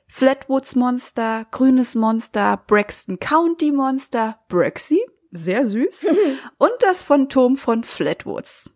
Flatwoods 0.09 0.77
Monster, 0.77 1.47
Grünes 1.51 1.95
Monster, 1.95 2.63
Braxton 2.67 3.19
County 3.19 3.73
Monster, 3.73 4.39
Brexy, 4.49 5.01
sehr 5.31 5.65
süß, 5.65 6.07
und 6.59 6.73
das 6.81 7.03
Phantom 7.03 7.57
von 7.57 7.83
Flatwoods. 7.83 8.71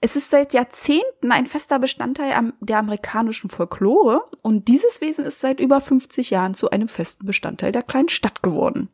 Es 0.00 0.16
ist 0.16 0.30
seit 0.30 0.54
Jahrzehnten 0.54 1.30
ein 1.30 1.46
fester 1.46 1.78
Bestandteil 1.78 2.52
der 2.60 2.78
amerikanischen 2.78 3.50
Folklore 3.50 4.22
und 4.42 4.68
dieses 4.68 5.00
Wesen 5.00 5.26
ist 5.26 5.40
seit 5.40 5.60
über 5.60 5.80
50 5.80 6.30
Jahren 6.30 6.54
zu 6.54 6.70
einem 6.70 6.88
festen 6.88 7.26
Bestandteil 7.26 7.72
der 7.72 7.82
kleinen 7.82 8.08
Stadt 8.08 8.42
geworden 8.42 8.88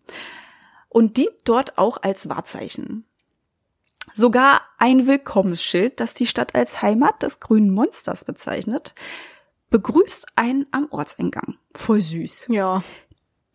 und 0.88 1.16
dient 1.16 1.34
dort 1.44 1.78
auch 1.78 2.02
als 2.02 2.28
Wahrzeichen. 2.28 3.06
Sogar 4.16 4.60
ein 4.78 5.08
Willkommensschild, 5.08 5.98
das 5.98 6.14
die 6.14 6.28
Stadt 6.28 6.54
als 6.54 6.82
Heimat 6.82 7.24
des 7.24 7.40
grünen 7.40 7.70
Monsters 7.70 8.24
bezeichnet, 8.24 8.94
begrüßt 9.70 10.26
einen 10.36 10.66
am 10.70 10.86
Ortseingang. 10.92 11.56
Voll 11.74 12.00
süß. 12.00 12.46
Ja. 12.48 12.84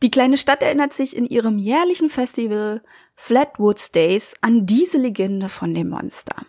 Die 0.03 0.11
kleine 0.11 0.37
Stadt 0.37 0.61
erinnert 0.61 0.91
sich 0.91 1.15
in 1.15 1.25
ihrem 1.25 1.59
jährlichen 1.59 2.09
Festival 2.09 2.83
Flatwoods 3.15 3.93
Days 3.93 4.33
an 4.41 4.65
diese 4.65 4.97
Legende 4.97 5.47
von 5.47 5.73
dem 5.73 5.89
Monster. 5.89 6.45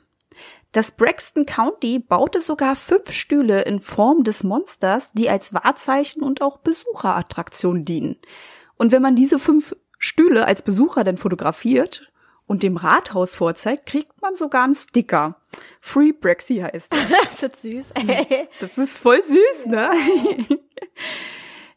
Das 0.73 0.91
Braxton 0.91 1.47
County 1.47 2.01
baute 2.01 2.41
sogar 2.41 2.75
fünf 2.75 3.13
Stühle 3.13 3.63
in 3.63 3.79
Form 3.79 4.25
des 4.25 4.43
Monsters, 4.43 5.13
die 5.13 5.31
als 5.31 5.55
Wahrzeichen 5.55 6.25
und 6.25 6.43
auch 6.43 6.59
Besucherattraktion 6.59 7.85
dienen. 7.85 8.17
Und 8.77 8.91
wenn 8.91 9.03
man 9.03 9.15
diese 9.15 9.39
fünf 9.39 9.77
Stühle 9.99 10.47
als 10.47 10.63
Besucher 10.63 11.05
dann 11.05 11.17
fotografiert 11.17 12.10
und 12.51 12.65
dem 12.65 12.77
Rathaus 12.77 13.37
vorzeigt, 13.37 13.87
kriegt 13.87 14.21
man 14.21 14.35
sogar 14.35 14.65
einen 14.65 14.75
Sticker. 14.75 15.37
Free 15.81 16.11
Brexy 16.11 16.57
heißt 16.57 16.93
er. 16.93 16.99
Das 17.25 17.45
ist 17.45 17.63
süß. 17.63 17.93
Das 18.59 18.77
ist 18.77 18.99
voll 18.99 19.23
süß, 19.23 19.67
ne? 19.67 19.89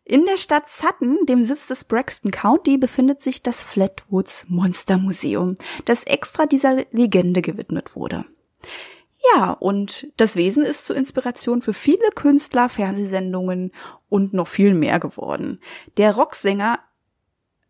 In 0.04 0.26
der 0.26 0.38
Stadt 0.38 0.68
Sutton, 0.68 1.28
dem 1.28 1.44
Sitz 1.44 1.68
des 1.68 1.86
Braxton 1.86 2.32
County, 2.32 2.80
befindet 2.80 3.22
sich 3.22 3.44
das 3.44 3.64
Flatwoods 3.64 4.48
Monster 4.50 4.98
Museum, 4.98 5.58
das 5.86 6.06
extra 6.06 6.48
dieser 6.48 6.86
Legende 6.90 7.44
gewidmet 7.44 7.96
wurde. 7.96 8.26
Ja, 9.36 9.52
und 9.52 10.12
das 10.18 10.36
Wesen 10.36 10.64
ist 10.64 10.88
zur 10.88 10.96
Inspiration 10.96 11.62
für 11.62 11.74
viele 11.74 12.10
Künstler, 12.16 12.68
Fernsehsendungen 12.68 13.72
und 14.10 14.34
noch 14.34 14.48
viel 14.48 14.74
mehr 14.74 15.00
geworden. 15.00 15.62
Der 15.98 16.16
Rocksänger, 16.16 16.80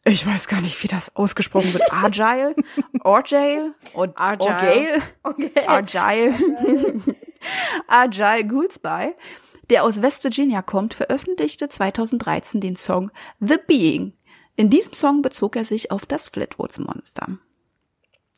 ich 0.06 0.26
weiß 0.26 0.48
gar 0.48 0.62
nicht, 0.62 0.82
wie 0.84 0.88
das 0.88 1.16
ausgesprochen 1.16 1.74
wird, 1.74 1.92
Argyle, 1.94 2.56
Orgyle, 3.04 3.74
Or- 3.94 4.12
Argyle. 4.16 5.02
Orgale, 5.24 5.68
Argyle, 5.68 6.34
Argyle 7.88 8.46
Goolsby, 8.48 9.14
der 9.70 9.84
aus 9.84 10.02
West 10.02 10.24
Virginia 10.24 10.62
kommt, 10.62 10.94
veröffentlichte 10.94 11.70
2013 11.70 12.62
den 12.62 12.76
Song 12.76 13.12
The 13.40 13.58
Being. 13.66 14.14
In 14.56 14.70
diesem 14.70 14.94
Song 14.94 15.22
bezog 15.22 15.56
er 15.56 15.66
sich 15.66 15.90
auf 15.92 16.06
das 16.06 16.30
Flatwoods 16.30 16.80
Monster. 16.80 17.38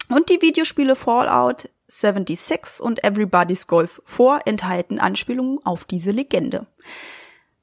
Und 0.08 0.30
die 0.30 0.42
Videospiele 0.42 0.96
Fallout 0.96 1.70
76 1.88 2.80
und 2.84 3.04
Everybody's 3.04 3.68
Golf 3.68 4.02
4 4.06 4.42
enthalten 4.46 5.00
Anspielungen 5.00 5.60
auf 5.66 5.84
diese 5.86 6.12
Legende. 6.12 6.68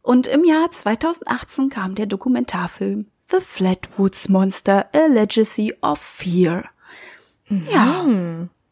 Und 0.02 0.26
im 0.26 0.44
Jahr 0.44 0.70
2018 0.70 1.68
kam 1.68 1.94
der 1.94 2.06
Dokumentarfilm 2.06 3.06
The 3.32 3.40
Flatwoods 3.40 4.28
Monster, 4.28 4.86
A 4.94 5.06
Legacy 5.06 5.74
of 5.80 5.98
Fear. 5.98 6.64
Ja, 7.48 8.06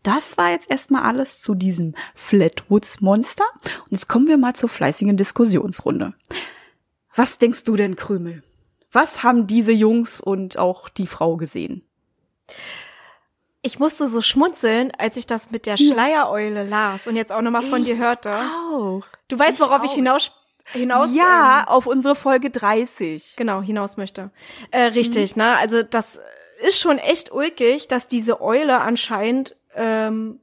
das 0.03 0.39
war 0.39 0.51
jetzt 0.51 0.71
erstmal 0.71 1.03
alles 1.03 1.41
zu 1.41 1.55
diesem 1.55 1.95
Flatwoods 2.15 3.01
Monster. 3.01 3.45
Und 3.65 3.93
jetzt 3.93 4.09
kommen 4.09 4.29
wir 4.29 4.39
mal 4.39 4.55
zur 4.55 4.69
fleißigen 4.69 5.17
Diskussionsrunde. 5.17 6.15
Was 7.15 7.39
denkst 7.39 7.65
du 7.65 7.77
denn, 7.77 7.97
Krümel? 7.97 8.43
Was 8.93 9.23
haben 9.23 9.47
diese 9.47 9.73
Jungs 9.73 10.21
und 10.21 10.59
auch 10.59 10.89
die 10.89 11.07
Frau 11.07 11.37
gesehen? 11.37 11.83
Ich 13.63 13.79
musste 13.79 14.09
so 14.09 14.23
schmunzeln, 14.23 14.91
als 14.97 15.17
ich 15.17 15.27
das 15.27 15.51
mit 15.51 15.67
der 15.67 15.77
Schleiereule 15.77 16.65
las 16.65 17.07
und 17.07 17.17
jetzt 17.17 17.31
auch 17.33 17.43
nochmal 17.43 17.63
von 17.63 17.85
dir 17.85 17.99
hörte. 17.99 18.35
Auch. 18.35 19.03
Du 19.29 19.39
weißt, 19.39 19.55
Ich 19.55 19.61
worauf 19.61 19.85
ich 19.85 19.91
auch. 19.91 19.95
hinaus, 19.97 20.33
hinaus 20.73 21.11
Ja, 21.15 21.61
ähm, 21.61 21.69
auf 21.69 21.87
unsere 21.87 22.15
Folge 22.15 22.51
30. 22.51 23.35
genau, 23.37 23.63
hinaus 23.63 23.97
möchte. 23.97 24.31
Äh, 24.71 24.83
richtig, 24.83 25.37
ne? 25.37 25.57
Also 25.59 25.83
das 25.83 26.21
ist 26.67 26.79
schon 26.79 26.99
echt 26.99 27.33
ulkig, 27.33 27.89
dass 27.89 28.09
diese 28.09 28.41
Eule 28.41 28.81
anscheinend 28.81 29.57
ähm, 29.75 30.41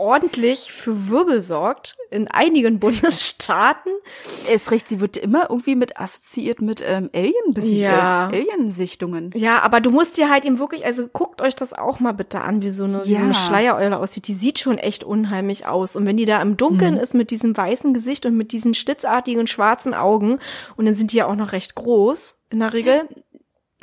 ordentlich 0.00 0.72
für 0.72 1.08
Wirbel 1.10 1.40
sorgt 1.42 1.96
in 2.10 2.26
einigen 2.26 2.78
Bundesstaaten. 2.80 3.92
Ist 4.52 4.70
recht, 4.70 4.88
sie 4.88 4.98
wird 5.00 5.16
immer 5.16 5.50
irgendwie 5.50 5.74
mit 5.76 6.00
assoziiert 6.00 6.60
mit 6.62 6.82
ähm, 6.84 7.10
Alien 7.14 7.34
Ja. 7.76 8.28
Alien-Sichtungen. 8.28 9.30
Ja, 9.34 9.60
aber 9.62 9.80
du 9.80 9.90
musst 9.90 10.16
dir 10.16 10.30
halt 10.30 10.44
eben 10.44 10.58
wirklich, 10.58 10.84
also 10.84 11.06
guckt 11.06 11.42
euch 11.42 11.54
das 11.54 11.72
auch 11.72 12.00
mal 12.00 12.12
bitte 12.12 12.40
an, 12.40 12.62
wie 12.62 12.70
so 12.70 12.84
eine, 12.84 13.04
wie 13.04 13.10
so 13.12 13.18
Ja. 13.18 13.20
eine 13.20 13.34
Schleiereule 13.34 13.98
aussieht. 13.98 14.26
Die 14.26 14.34
sieht 14.34 14.58
schon 14.58 14.78
echt 14.78 15.04
unheimlich 15.04 15.66
aus. 15.66 15.94
Und 15.96 16.06
wenn 16.06 16.16
die 16.16 16.24
da 16.24 16.40
im 16.40 16.56
Dunkeln 16.56 16.96
ist 16.96 17.14
mit 17.14 17.30
diesem 17.30 17.56
weißen 17.56 17.92
Gesicht 17.94 18.24
und 18.26 18.36
mit 18.36 18.52
diesen 18.52 18.74
schlitzartigen 18.74 19.46
schwarzen 19.46 19.94
Augen, 19.94 20.38
und 20.76 20.86
dann 20.86 20.94
sind 20.94 21.12
die 21.12 21.18
ja 21.18 21.26
auch 21.26 21.36
noch 21.36 21.52
recht 21.52 21.74
groß 21.74 22.38
in 22.50 22.60
der 22.60 22.72
Regel. 22.72 23.02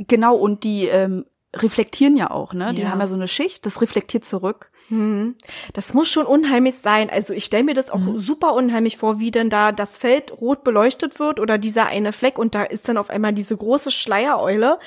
Genau, 0.07 0.36
und 0.36 0.63
die 0.63 0.86
ähm, 0.88 1.25
reflektieren 1.55 2.17
ja 2.17 2.29
auch, 2.31 2.53
ne? 2.53 2.74
Die 2.74 2.81
Ja. 2.81 2.89
haben 2.89 3.00
ja 3.00 3.07
so 3.07 3.15
eine 3.15 3.27
Schicht, 3.27 3.65
das 3.65 3.81
reflektiert 3.81 4.25
zurück. 4.25 4.69
Mhm. 4.89 5.36
Das 5.74 5.94
muss 5.94 6.10
schon 6.10 6.25
unheimlich 6.25 6.75
sein. 6.75 7.10
Also 7.10 7.34
ich 7.34 7.46
stelle 7.46 7.63
mir 7.63 7.74
das 7.74 7.89
auch 7.89 8.01
super 8.15 8.53
unheimlich 8.53 8.98
vor, 8.98 9.20
wie 9.20 9.32
denn 9.32 9.50
da 9.50 9.72
das 9.72 9.98
Feld 9.98 10.32
rot 10.39 10.63
beleuchtet 10.63 11.20
wird 11.20 11.39
oder 11.39 11.58
dieser 11.58 11.88
eine 11.88 12.13
Fleck 12.13 12.39
und 12.39 12.56
da 12.56 12.63
ist 12.63 12.88
dann 12.88 12.98
auf 12.98 13.10
einmal 13.10 13.34
diese 13.34 13.58
große 13.58 13.91
Schleiereule, 13.91 14.77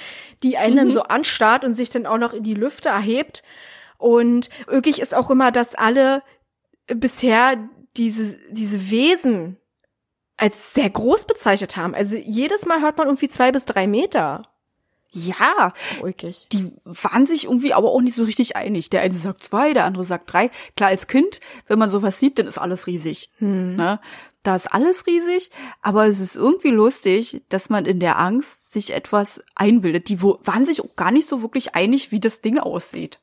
die 0.42 0.56
einen 0.56 0.90
so 0.90 1.02
anstarrt 1.02 1.64
und 1.64 1.74
sich 1.74 1.90
dann 1.90 2.06
auch 2.06 2.18
noch 2.18 2.32
in 2.32 2.44
die 2.44 2.54
Lüfte 2.54 2.88
erhebt. 2.88 3.42
Und 3.98 4.48
wirklich 4.66 5.00
ist 5.00 5.14
auch 5.14 5.30
immer, 5.30 5.52
dass 5.52 5.74
alle 5.74 6.22
bisher 6.86 7.68
diese, 7.96 8.38
diese 8.50 8.90
Wesen 8.90 9.58
als 10.38 10.72
sehr 10.72 10.88
groß 10.88 11.26
bezeichnet 11.26 11.76
haben. 11.76 11.94
Also 11.94 12.16
jedes 12.16 12.64
Mal 12.64 12.80
hört 12.80 12.96
man 12.96 13.08
irgendwie 13.08 13.28
zwei 13.28 13.52
bis 13.52 13.66
drei 13.66 13.86
Meter. 13.86 14.49
Ja, 15.12 15.72
Ulkig. 16.02 16.46
die 16.52 16.72
waren 16.84 17.26
sich 17.26 17.44
irgendwie 17.44 17.74
aber 17.74 17.90
auch 17.90 18.00
nicht 18.00 18.14
so 18.14 18.24
richtig 18.24 18.56
einig. 18.56 18.90
Der 18.90 19.00
eine 19.02 19.18
sagt 19.18 19.42
zwei, 19.44 19.72
der 19.72 19.84
andere 19.84 20.04
sagt 20.04 20.32
drei. 20.32 20.50
Klar, 20.76 20.90
als 20.90 21.08
Kind, 21.08 21.40
wenn 21.66 21.78
man 21.78 21.90
sowas 21.90 22.18
sieht, 22.18 22.38
dann 22.38 22.46
ist 22.46 22.58
alles 22.58 22.86
riesig. 22.86 23.30
Hm. 23.38 23.76
Ne? 23.76 24.00
Da 24.42 24.56
ist 24.56 24.72
alles 24.72 25.06
riesig, 25.06 25.50
aber 25.82 26.06
es 26.06 26.20
ist 26.20 26.36
irgendwie 26.36 26.70
lustig, 26.70 27.42
dass 27.50 27.68
man 27.68 27.84
in 27.84 28.00
der 28.00 28.18
Angst 28.18 28.72
sich 28.72 28.94
etwas 28.94 29.42
einbildet. 29.54 30.08
Die 30.08 30.22
waren 30.22 30.64
sich 30.64 30.80
auch 30.80 30.96
gar 30.96 31.10
nicht 31.10 31.28
so 31.28 31.42
wirklich 31.42 31.74
einig, 31.74 32.10
wie 32.10 32.20
das 32.20 32.40
Ding 32.40 32.58
aussieht. 32.58 33.18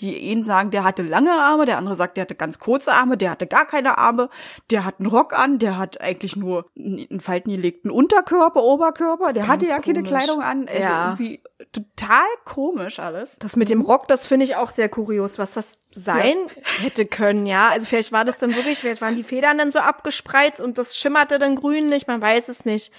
Die 0.00 0.30
einen 0.30 0.44
sagen, 0.44 0.70
der 0.70 0.84
hatte 0.84 1.02
lange 1.02 1.32
Arme, 1.32 1.66
der 1.66 1.76
andere 1.78 1.96
sagt, 1.96 2.16
der 2.16 2.22
hatte 2.22 2.34
ganz 2.34 2.58
kurze 2.58 2.92
Arme, 2.92 3.16
der 3.16 3.30
hatte 3.30 3.46
gar 3.46 3.66
keine 3.66 3.98
Arme, 3.98 4.30
der 4.70 4.84
hat 4.84 4.96
einen 4.98 5.08
Rock 5.08 5.32
an, 5.38 5.58
der 5.58 5.76
hat 5.78 6.00
eigentlich 6.00 6.36
nur 6.36 6.66
einen 6.76 7.20
faltengelegten 7.20 7.90
Unterkörper, 7.90 8.62
Oberkörper, 8.62 9.32
der 9.32 9.42
Ganz 9.42 9.52
hatte 9.52 9.66
ja 9.66 9.78
keine 9.78 10.02
komisch. 10.02 10.08
Kleidung 10.08 10.42
an. 10.42 10.66
Also 10.68 10.80
Ja. 10.82 11.04
irgendwie 11.10 11.42
total 11.72 12.24
komisch 12.44 12.98
alles. 12.98 13.30
Das 13.38 13.56
mit 13.56 13.68
dem 13.68 13.82
Rock, 13.82 14.08
das 14.08 14.26
finde 14.26 14.44
ich 14.44 14.56
auch 14.56 14.70
sehr 14.70 14.88
kurios, 14.88 15.38
was 15.38 15.52
das 15.52 15.78
sein 15.90 16.36
hätte 16.80 17.04
können, 17.06 17.46
ja. 17.46 17.68
Also 17.68 17.86
vielleicht 17.86 18.12
war 18.12 18.24
das 18.24 18.38
dann 18.38 18.54
wirklich, 18.56 18.78
vielleicht 18.78 19.02
waren 19.02 19.14
die 19.16 19.22
Federn 19.22 19.58
dann 19.58 19.70
so 19.70 19.80
abgespreizt 19.80 20.60
und 20.60 20.78
das 20.78 20.96
schimmerte 20.96 21.38
dann 21.38 21.56
grünlich, 21.56 22.06
man 22.06 22.22
weiß 22.22 22.48
es 22.48 22.64
nicht. 22.64 22.92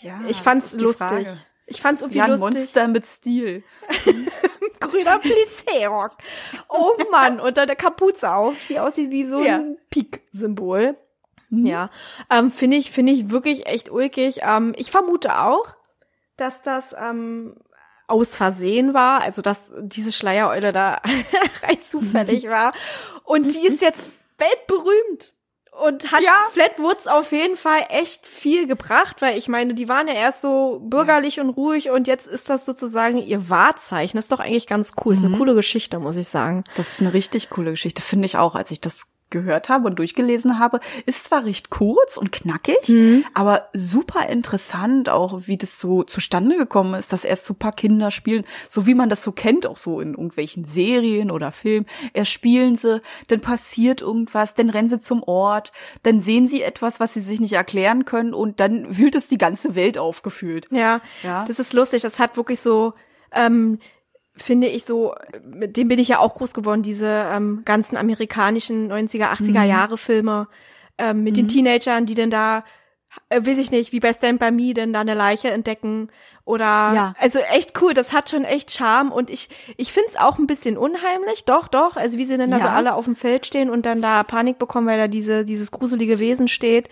Ja, 0.00 0.20
Ich 0.28 0.42
fand's 0.42 0.74
lustig. 0.74 1.06
Frage. 1.08 1.26
Ich 1.68 1.80
fand's 1.80 2.00
irgendwie 2.00 2.18
Ja, 2.18 2.24
ein 2.24 2.30
lustig. 2.32 2.54
Monster 2.54 2.88
mit 2.88 3.06
Stil. 3.06 3.62
Grüner 4.80 5.18
Plissé-Rock. 5.20 6.12
Oh 6.68 6.92
Mann, 7.10 7.40
unter 7.40 7.66
der 7.66 7.76
Kapuze 7.76 8.32
auf, 8.32 8.56
die 8.68 8.78
aussieht 8.78 9.10
wie 9.10 9.24
so 9.26 9.42
Ja. 9.42 9.56
ein 9.56 9.76
Pik-Symbol. 9.90 10.96
Ja, 11.50 11.90
ähm, 12.30 12.50
finde 12.50 12.76
ich, 12.76 12.90
finde 12.90 13.12
ich 13.12 13.30
wirklich 13.30 13.66
echt 13.66 13.90
ulkig. 13.90 14.40
Ähm, 14.42 14.74
ich 14.76 14.90
vermute 14.90 15.38
auch, 15.40 15.74
dass 16.36 16.60
das 16.62 16.94
ähm, 16.98 17.56
aus 18.06 18.36
Versehen 18.36 18.92
war, 18.94 19.22
also 19.22 19.40
dass 19.42 19.72
diese 19.78 20.12
Schleiereule 20.12 20.72
da 20.72 21.00
rein 21.62 21.80
zufällig 21.80 22.44
war. 22.48 22.72
Und 23.24 23.44
sie 23.50 23.66
ist 23.66 23.80
jetzt 23.82 24.10
weltberühmt 24.36 25.32
und 25.84 26.10
hat 26.12 26.22
Ja. 26.22 26.32
Flatwoods 26.52 27.06
auf 27.06 27.32
jeden 27.32 27.56
Fall 27.56 27.80
echt 27.88 28.26
viel 28.26 28.66
gebracht, 28.66 29.20
weil 29.20 29.38
ich 29.38 29.48
meine, 29.48 29.74
die 29.74 29.88
waren 29.88 30.08
ja 30.08 30.14
erst 30.14 30.40
so 30.42 30.80
bürgerlich 30.82 31.40
und 31.40 31.50
ruhig 31.50 31.90
und 31.90 32.06
jetzt 32.06 32.26
ist 32.26 32.50
das 32.50 32.64
sozusagen 32.66 33.18
ihr 33.18 33.48
Wahrzeichen. 33.48 34.16
Das 34.16 34.26
ist 34.26 34.32
doch 34.32 34.40
eigentlich 34.40 34.66
ganz 34.66 34.92
cool. 35.04 35.14
Ist 35.14 35.24
eine 35.24 35.36
coole 35.36 35.54
Geschichte, 35.54 35.98
muss 35.98 36.16
ich 36.16 36.28
sagen. 36.28 36.64
Das 36.76 36.92
ist 36.92 37.00
eine 37.00 37.12
richtig 37.14 37.50
coole 37.50 37.70
Geschichte, 37.70 38.02
finde 38.02 38.26
ich 38.26 38.36
auch, 38.36 38.54
als 38.54 38.70
ich 38.70 38.80
das 38.80 39.04
gehört 39.30 39.68
habe 39.68 39.86
und 39.86 39.98
durchgelesen 39.98 40.58
habe. 40.58 40.80
Ist 41.06 41.26
zwar 41.26 41.44
recht 41.44 41.70
kurz 41.70 42.16
und 42.16 42.32
knackig, 42.32 42.94
aber 43.34 43.68
super 43.72 44.28
interessant 44.28 45.08
auch, 45.08 45.42
wie 45.46 45.56
das 45.56 45.78
so 45.78 46.02
zustande 46.02 46.56
gekommen 46.56 46.94
ist, 46.94 47.12
dass 47.12 47.24
erst 47.24 47.44
so 47.44 47.54
ein 47.54 47.58
paar 47.58 47.72
Kinder 47.72 48.10
spielen, 48.10 48.44
so 48.70 48.86
wie 48.86 48.94
man 48.94 49.08
das 49.08 49.22
so 49.22 49.32
kennt, 49.32 49.66
auch 49.66 49.76
so 49.76 50.00
in 50.00 50.10
irgendwelchen 50.10 50.64
Serien 50.64 51.30
oder 51.30 51.52
Filmen. 51.52 51.86
Erst 52.12 52.30
spielen 52.32 52.76
sie, 52.76 53.00
dann 53.28 53.40
passiert 53.40 54.00
irgendwas, 54.02 54.54
dann 54.54 54.70
rennen 54.70 54.88
sie 54.90 54.98
zum 54.98 55.22
Ort, 55.22 55.72
dann 56.02 56.20
sehen 56.20 56.48
sie 56.48 56.62
etwas, 56.62 57.00
was 57.00 57.14
sie 57.14 57.20
sich 57.20 57.40
nicht 57.40 57.52
erklären 57.52 58.04
können 58.04 58.34
und 58.34 58.60
dann 58.60 58.96
wühlt 58.96 59.14
es 59.16 59.28
die 59.28 59.38
ganze 59.38 59.74
Welt 59.74 59.98
aufgefühlt. 59.98 60.66
Ja, 60.70 61.00
Ja. 61.22 61.44
das 61.44 61.58
ist 61.58 61.72
lustig. 61.72 62.02
Das 62.02 62.18
hat 62.18 62.36
wirklich 62.36 62.60
so, 62.60 62.94
ähm, 63.32 63.78
finde 64.38 64.68
ich 64.68 64.84
so, 64.84 65.14
mit 65.44 65.76
dem 65.76 65.88
bin 65.88 65.98
ich 65.98 66.08
ja 66.08 66.18
auch 66.18 66.34
groß 66.34 66.54
geworden, 66.54 66.82
diese 66.82 67.26
ähm, 67.30 67.62
ganzen 67.64 67.96
amerikanischen 67.96 68.90
90er, 68.90 69.30
80er 69.32 69.62
Mhm. 69.64 69.68
Jahre 69.68 69.98
Filme 69.98 70.48
ähm, 70.98 71.22
mit 71.22 71.36
den 71.36 71.48
Teenagern, 71.48 72.06
die 72.06 72.14
denn 72.14 72.30
da, 72.30 72.64
äh, 73.28 73.40
weiß 73.44 73.58
ich 73.58 73.70
nicht, 73.70 73.92
wie 73.92 74.00
bei 74.00 74.12
Stand 74.12 74.38
By 74.40 74.50
Me 74.50 74.74
denn 74.74 74.92
da 74.92 75.00
eine 75.00 75.14
Leiche 75.14 75.50
entdecken 75.50 76.08
oder, 76.44 76.64
Ja. 76.64 77.14
also 77.20 77.38
echt 77.40 77.80
cool, 77.82 77.92
das 77.94 78.12
hat 78.12 78.30
schon 78.30 78.44
echt 78.44 78.70
Charme 78.70 79.12
und 79.12 79.28
ich, 79.30 79.48
ich 79.76 79.92
find's 79.92 80.16
auch 80.16 80.38
ein 80.38 80.46
bisschen 80.46 80.78
unheimlich, 80.78 81.44
doch, 81.44 81.68
doch, 81.68 81.96
also 81.96 82.16
wie 82.18 82.24
sie 82.24 82.36
denn 82.38 82.50
da 82.50 82.58
so 82.58 82.64
Ja. 82.66 82.72
alle 82.74 82.94
auf 82.94 83.04
dem 83.04 83.16
Feld 83.16 83.44
stehen 83.46 83.68
und 83.70 83.84
dann 83.86 84.00
da 84.02 84.22
Panik 84.22 84.58
bekommen, 84.58 84.86
weil 84.86 84.98
da 84.98 85.08
diese, 85.08 85.44
dieses 85.44 85.70
gruselige 85.70 86.18
Wesen 86.18 86.48
steht. 86.48 86.88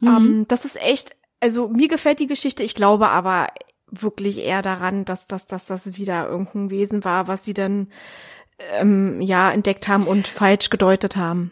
Mhm. 0.00 0.08
Ähm, 0.08 0.44
das 0.48 0.64
ist 0.64 0.80
echt, 0.80 1.14
also 1.40 1.68
mir 1.68 1.88
gefällt 1.88 2.20
die 2.20 2.26
Geschichte. 2.26 2.62
Ich 2.62 2.74
glaube 2.74 3.08
aber 3.08 3.48
wirklich 3.90 4.38
eher 4.38 4.62
daran, 4.62 5.04
dass, 5.04 5.26
dass, 5.26 5.46
dass 5.46 5.66
das 5.66 5.96
wieder 5.96 6.28
irgendein 6.28 6.70
Wesen 6.70 7.04
war, 7.04 7.28
was 7.28 7.44
sie 7.44 7.54
dann 7.54 7.88
ähm, 8.78 9.20
ja 9.20 9.50
entdeckt 9.50 9.88
haben 9.88 10.04
und 10.04 10.28
falsch 10.28 10.70
gedeutet 10.70 11.16
haben. 11.16 11.50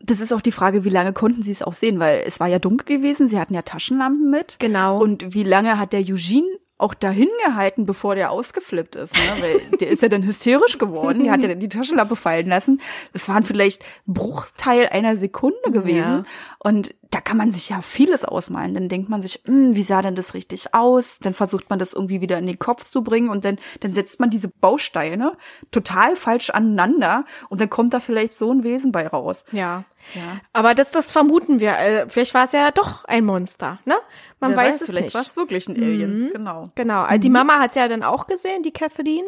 Das 0.00 0.20
ist 0.20 0.32
auch 0.32 0.40
die 0.40 0.52
Frage, 0.52 0.84
wie 0.84 0.90
lange 0.90 1.12
konnten 1.12 1.42
sie 1.42 1.50
es 1.50 1.62
auch 1.62 1.74
sehen, 1.74 1.98
weil 1.98 2.22
es 2.24 2.38
war 2.38 2.46
ja 2.46 2.58
dunkel 2.58 2.98
gewesen, 2.98 3.28
sie 3.28 3.38
hatten 3.38 3.54
ja 3.54 3.62
Taschenlampen 3.62 4.30
mit. 4.30 4.56
Genau. 4.60 5.00
Und 5.02 5.34
wie 5.34 5.42
lange 5.42 5.78
hat 5.78 5.92
der 5.92 6.00
Eugene 6.00 6.46
auch 6.78 6.94
dahin 6.94 7.28
gehalten, 7.44 7.86
bevor 7.86 8.14
der 8.14 8.30
ausgeflippt 8.30 8.94
ist, 8.94 9.12
ne? 9.14 9.20
Weil 9.40 9.78
der 9.80 9.88
ist 9.88 10.00
ja 10.00 10.08
dann 10.08 10.24
hysterisch 10.24 10.78
geworden, 10.78 11.24
der 11.24 11.32
hat 11.32 11.42
ja 11.42 11.48
dann 11.48 11.58
die 11.58 11.68
Taschenlampe 11.68 12.14
fallen 12.14 12.48
lassen. 12.48 12.80
Es 13.12 13.28
waren 13.28 13.42
vielleicht 13.42 13.84
Bruchteil 14.06 14.88
einer 14.88 15.16
Sekunde 15.16 15.72
gewesen. 15.72 15.98
Ja. 15.98 16.22
Und 16.60 16.94
da 17.10 17.20
kann 17.20 17.36
man 17.36 17.52
sich 17.52 17.70
ja 17.70 17.80
vieles 17.80 18.24
ausmalen. 18.24 18.74
Dann 18.74 18.88
denkt 18.88 19.08
man 19.08 19.22
sich, 19.22 19.40
hm, 19.44 19.74
wie 19.74 19.82
sah 19.82 20.02
denn 20.02 20.14
das 20.14 20.34
richtig 20.34 20.74
aus? 20.74 21.18
Dann 21.20 21.34
versucht 21.34 21.70
man 21.70 21.78
das 21.78 21.92
irgendwie 21.94 22.20
wieder 22.20 22.38
in 22.38 22.46
den 22.46 22.58
Kopf 22.58 22.88
zu 22.88 23.02
bringen 23.02 23.30
und 23.30 23.44
dann, 23.44 23.58
dann 23.80 23.94
setzt 23.94 24.20
man 24.20 24.30
diese 24.30 24.48
Bausteine 24.48 25.36
total 25.70 26.16
falsch 26.16 26.50
aneinander 26.50 27.24
und 27.48 27.60
dann 27.60 27.70
kommt 27.70 27.94
da 27.94 28.00
vielleicht 28.00 28.36
so 28.36 28.52
ein 28.52 28.62
Wesen 28.64 28.92
bei 28.92 29.06
raus. 29.06 29.44
ja. 29.52 29.84
Ja. 30.14 30.40
Aber 30.52 30.74
das, 30.74 30.92
das 30.92 31.10
vermuten 31.10 31.58
wir. 31.58 31.76
Äh, 31.76 32.06
vielleicht 32.08 32.32
war 32.32 32.44
es 32.44 32.52
ja 32.52 32.70
doch 32.70 33.04
ein 33.06 33.24
Monster, 33.24 33.80
ne? 33.84 33.96
Man 34.38 34.52
Wer 34.52 34.58
weiß, 34.58 34.80
es 34.80 34.86
vielleicht 34.86 35.06
nicht. 35.06 35.14
war 35.14 35.22
es 35.22 35.36
wirklich 35.36 35.68
ein 35.68 35.74
Alien. 35.76 36.30
Genau. 36.32 36.64
Genau. 36.76 37.02
Also 37.02 37.18
die 37.20 37.30
Mama 37.30 37.58
hat 37.58 37.74
ja 37.74 37.88
dann 37.88 38.04
auch 38.04 38.28
gesehen, 38.28 38.62
die 38.62 38.70
Kathleen. 38.70 39.24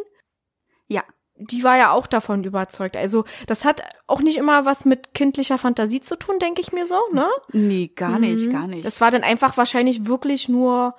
Ja. 0.86 1.02
Die 1.42 1.64
war 1.64 1.76
ja 1.76 1.90
auch 1.92 2.06
davon 2.06 2.44
überzeugt. 2.44 2.96
Also 2.96 3.24
das 3.46 3.64
hat 3.64 3.82
auch 4.06 4.20
nicht 4.20 4.36
immer 4.36 4.64
was 4.66 4.84
mit 4.84 5.14
kindlicher 5.14 5.56
Fantasie 5.58 6.00
zu 6.00 6.16
tun, 6.18 6.38
denke 6.38 6.60
ich 6.60 6.72
mir 6.72 6.86
so, 6.86 6.98
ne? 7.12 7.28
Nee, 7.52 7.90
gar 7.94 8.18
nicht, 8.18 8.46
Mhm. 8.46 8.52
gar 8.52 8.66
nicht. 8.66 8.84
Das 8.84 9.00
war 9.00 9.10
dann 9.10 9.22
einfach 9.24 9.56
wahrscheinlich 9.56 10.06
wirklich 10.06 10.48
nur, 10.48 10.94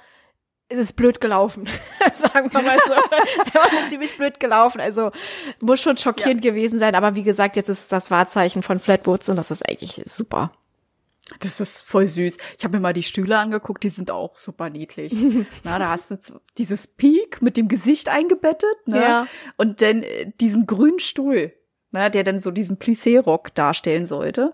es 0.67 0.77
ist 0.79 0.93
blöd 0.95 1.21
gelaufen. 1.21 1.67
Sagen 2.13 2.51
wir 2.51 2.61
mal 2.61 2.79
so. 2.87 2.93
Der 3.53 3.61
war 3.61 3.89
ziemlich 3.89 4.15
blöd 4.17 4.39
gelaufen. 4.39 4.81
Also 4.81 5.11
muss 5.59 5.81
schon 5.81 5.97
schockierend 5.97 6.41
gewesen 6.41 6.79
sein. 6.79 6.95
Aber 6.95 7.15
wie 7.15 7.23
gesagt, 7.23 7.55
jetzt 7.55 7.69
ist 7.69 7.91
das 7.91 8.09
Wahrzeichen 8.09 8.61
von 8.63 8.79
Flatwoods 8.79 9.29
und 9.29 9.35
das 9.35 9.51
ist 9.51 9.67
eigentlich 9.69 10.01
super. 10.05 10.51
Das 11.39 11.59
ist 11.59 11.81
voll 11.81 12.07
süß. 12.07 12.37
Ich 12.57 12.63
habe 12.63 12.75
mir 12.77 12.81
mal 12.81 12.93
die 12.93 13.03
Stühle 13.03 13.37
angeguckt, 13.37 13.83
die 13.83 13.89
sind 13.89 14.11
auch 14.11 14.37
super 14.37 14.69
niedlich. 14.69 15.13
Na, 15.63 15.79
da 15.79 15.89
hast 15.89 16.11
du 16.11 16.17
dieses 16.57 16.87
Peak 16.87 17.41
mit 17.41 17.57
dem 17.57 17.67
Gesicht 17.67 18.09
eingebettet, 18.09 18.75
ne? 18.85 19.01
Ja. 19.01 19.27
Und 19.57 19.81
dann 19.81 20.03
äh, 20.03 20.31
diesen 20.39 20.67
grünen 20.67 20.99
Stuhl, 20.99 21.53
ne, 21.91 22.11
der 22.11 22.23
dann 22.23 22.39
so 22.39 22.51
diesen 22.51 22.77
Plissé-Rock 22.77 23.55
darstellen 23.55 24.05
sollte. 24.05 24.53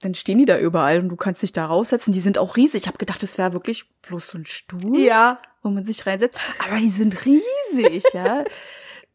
Dann 0.00 0.14
stehen 0.16 0.38
die 0.38 0.46
da 0.46 0.58
überall 0.58 0.98
und 0.98 1.08
du 1.10 1.16
kannst 1.16 1.42
dich 1.42 1.52
da 1.52 1.66
raussetzen. 1.66 2.12
Die 2.12 2.20
sind 2.20 2.36
auch 2.38 2.56
riesig. 2.56 2.82
Ich 2.82 2.86
habe 2.88 2.98
gedacht, 2.98 3.22
das 3.22 3.38
wäre 3.38 3.52
wirklich 3.52 3.84
bloß 4.02 4.26
so 4.28 4.38
ein 4.38 4.46
Stuhl, 4.46 4.98
Ja. 4.98 5.38
wo 5.62 5.68
man 5.68 5.84
sich 5.84 6.04
reinsetzt. 6.06 6.36
Aber 6.58 6.78
die 6.80 6.90
sind 6.90 7.24
riesig, 7.24 8.04
ja. 8.12 8.42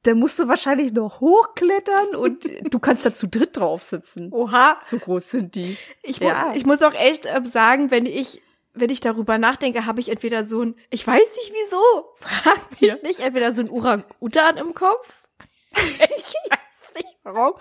Da 0.04 0.14
musst 0.16 0.40
du 0.40 0.48
wahrscheinlich 0.48 0.94
noch 0.94 1.20
hochklettern 1.22 2.16
und 2.16 2.46
du 2.74 2.80
kannst 2.80 3.06
da 3.06 3.14
zu 3.14 3.28
dritt 3.28 3.58
drauf 3.58 3.84
sitzen. 3.84 4.32
Oha. 4.32 4.80
So 4.86 5.00
groß 5.00 5.30
sind 5.32 5.56
die. 5.56 5.78
Ich, 6.04 6.18
Ja. 6.20 6.54
ich 6.56 6.66
muss 6.66 6.82
auch 6.84 6.94
echt 6.94 7.26
ähm, 7.26 7.46
sagen, 7.46 7.92
wenn 7.92 8.06
ich 8.06 8.42
wenn 8.80 8.92
ich 8.92 9.00
darüber 9.00 9.40
nachdenke, 9.40 9.88
habe 9.88 10.00
ich 10.00 10.10
entweder 10.10 10.46
so 10.46 10.62
ein, 10.62 10.76
ich 10.92 11.06
weiß 11.08 11.20
nicht 11.20 11.52
wieso, 11.52 11.82
frag 12.20 12.80
mich 12.80 12.92
Ja. 12.92 12.96
nicht, 13.02 13.20
entweder 13.22 13.52
so 13.52 13.62
ein 13.62 13.72
Orang-Utan 13.72 14.58
im 14.58 14.76
Kopf. 14.76 15.12
ich 15.74 16.36
weiß 16.36 16.94
nicht 16.96 17.18
warum. 17.24 17.54